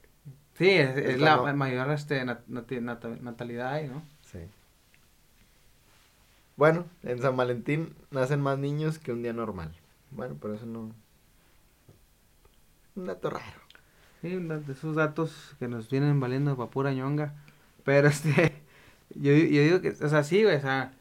[0.57, 4.01] Sí, es, es la no- mayor este, nat- natalidad ahí, ¿no?
[4.21, 4.39] Sí.
[6.55, 9.73] Bueno, en San Valentín nacen más niños que un día normal.
[10.15, 10.93] Bueno, pero eso no...
[12.95, 13.61] Un dato raro.
[14.21, 17.35] Sí, de esos datos que nos vienen valiendo para pura ñonga.
[17.83, 18.53] Pero este,
[19.15, 20.93] yo, yo digo que, o sea, sí, o sea,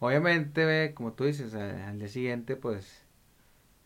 [0.00, 3.02] obviamente, güey, como tú dices, al día siguiente, pues,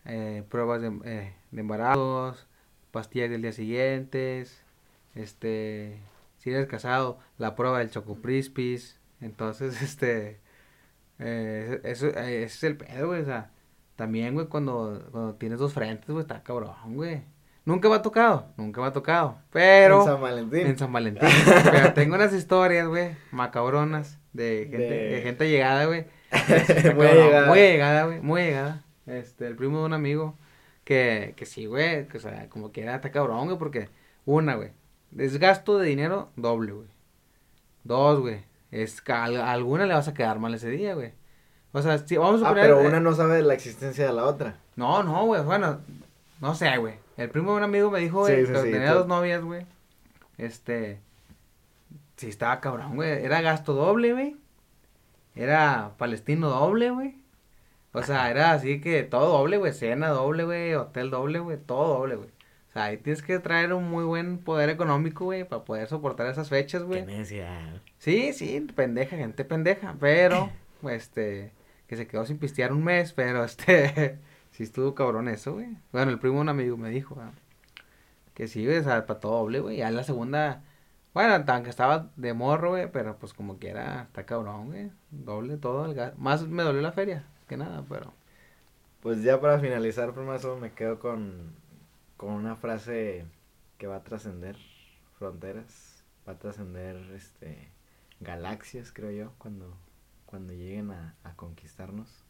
[0.07, 2.47] eh, pruebas de, eh, de embarazos,
[2.93, 4.47] pastillas del día siguiente,
[5.15, 6.01] este,
[6.39, 10.41] si eres casado, la prueba del Choco Prispis, entonces, este,
[11.21, 13.52] eh, eso, eh, ese es el pedo, o sea,
[13.97, 17.23] también, güey, cuando, cuando tienes dos frentes, güey, está cabrón, güey.
[17.65, 20.01] Nunca me ha tocado, nunca me ha tocado, pero...
[20.01, 20.67] En San Valentín.
[20.67, 21.29] En San Valentín.
[21.71, 25.15] Pero tengo unas historias, güey, macabronas, de gente, de...
[25.15, 26.07] De- gente llegada, güey.
[26.97, 27.47] Muy llegada.
[27.47, 28.85] Muy llegada, güey, muy llegada.
[29.07, 30.37] Este, el primo de un amigo,
[30.83, 33.91] que, que sí, güey, que o sea, como que era, está cabrón, güey, porque,
[34.25, 34.71] una, güey,
[35.13, 36.89] desgasto de dinero doble, güey.
[37.85, 38.41] Dos, güey,
[38.73, 41.13] es que a alguna le vas a quedar mal ese día, güey.
[41.73, 42.65] O sea, si vamos a Ah, poner...
[42.65, 44.57] pero eh, una no sabe de la existencia de la otra.
[44.77, 45.81] no, no, güey, bueno,
[46.41, 46.95] no sé, güey.
[47.17, 49.67] El primo de un amigo me dijo, güey, sí, sí, tenía dos novias, güey.
[50.39, 50.99] Este,
[52.17, 53.25] sí estaba cabrón, güey.
[53.25, 54.37] Era gasto doble, güey.
[55.35, 57.17] Era palestino doble, güey.
[57.93, 59.73] O sea, era así que todo doble, güey.
[59.73, 60.75] Cena doble, güey.
[60.75, 61.59] Hotel doble, güey.
[61.59, 62.29] Todo doble, güey.
[62.29, 66.27] O sea, ahí tienes que traer un muy buen poder económico, güey, para poder soportar
[66.29, 67.01] esas fechas, güey.
[67.01, 67.61] Qué necesidad.
[67.99, 70.51] Sí, sí, pendeja, gente pendeja, pero,
[70.91, 71.53] este,
[71.93, 74.19] que se quedó sin pistear un mes, pero, este,
[74.53, 75.77] sí estuvo cabrón eso, güey.
[75.93, 77.33] Bueno, el primo de un amigo me dijo, ah,
[78.35, 80.63] que sí, güey, para todo doble, güey, ya en la segunda,
[81.15, 85.87] bueno, aunque estaba de morro, güey, pero pues como quiera, está cabrón, güey, doble todo,
[85.87, 88.13] el gas- más me dolió la feria, que nada, pero,
[89.01, 91.55] Pues ya para finalizar, primazo, me quedo con,
[92.17, 93.27] con una frase
[93.79, 94.57] que va a trascender
[95.19, 97.71] fronteras, va a trascender este
[98.21, 99.77] galaxias, creo yo, cuando,
[100.33, 102.25] cuando lleguen a, a conquistarnos.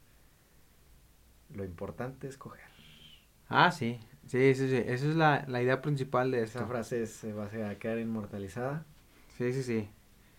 [1.55, 2.65] Lo importante es coger.
[3.49, 7.33] ah, sí, sí, sí, sí, esa es la, la idea principal de Esa frase se
[7.33, 8.85] va a quedar inmortalizada
[9.39, 9.89] sí, sí, sí.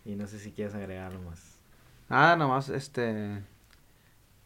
[0.03, 1.57] y no sé si quieres agregar algo más.
[2.09, 3.41] Nada, nomás, este,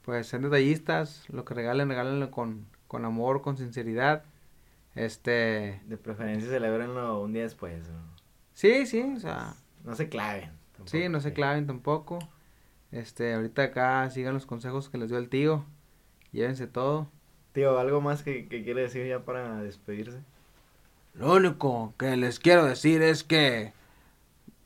[0.03, 4.23] pues sean detallistas, lo que regalen, regálenlo con, con amor, con sinceridad,
[4.95, 7.87] este, De preferencia celebrenlo un día después.
[7.89, 7.99] ¿no?
[8.53, 10.51] sí, sí, o sea, No se claven.
[10.85, 12.19] sí, no se claven tampoco,
[12.91, 15.65] Este, ahorita acá sigan los consejos que les dio el tío.
[16.31, 17.07] Llévense todo.
[17.53, 20.19] Tío, ¿algo más que, que quiere decir ya para despedirse?
[21.13, 23.73] Lo único que les quiero decir es que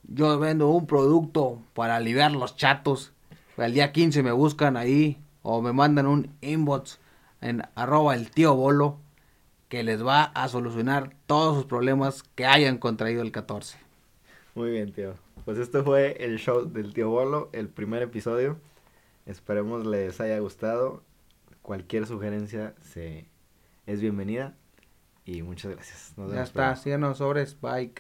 [0.03, 3.13] yo vendo un producto para aliviar los chatos.
[3.57, 6.99] El día 15 me buscan ahí o me mandan un inbox
[7.39, 8.97] en arroba el tío bolo
[9.69, 13.77] que les va a solucionar todos sus problemas que hayan contraído el 14.
[14.53, 15.13] Muy bien, tío.
[15.45, 18.59] Pues este fue el show del tío Bolo, el primer episodio.
[19.25, 21.03] Esperemos les haya gustado.
[21.61, 23.25] Cualquier sugerencia se
[23.85, 24.55] es bienvenida.
[25.25, 26.13] Y muchas gracias.
[26.31, 27.93] ya está, síganos sobres, bye.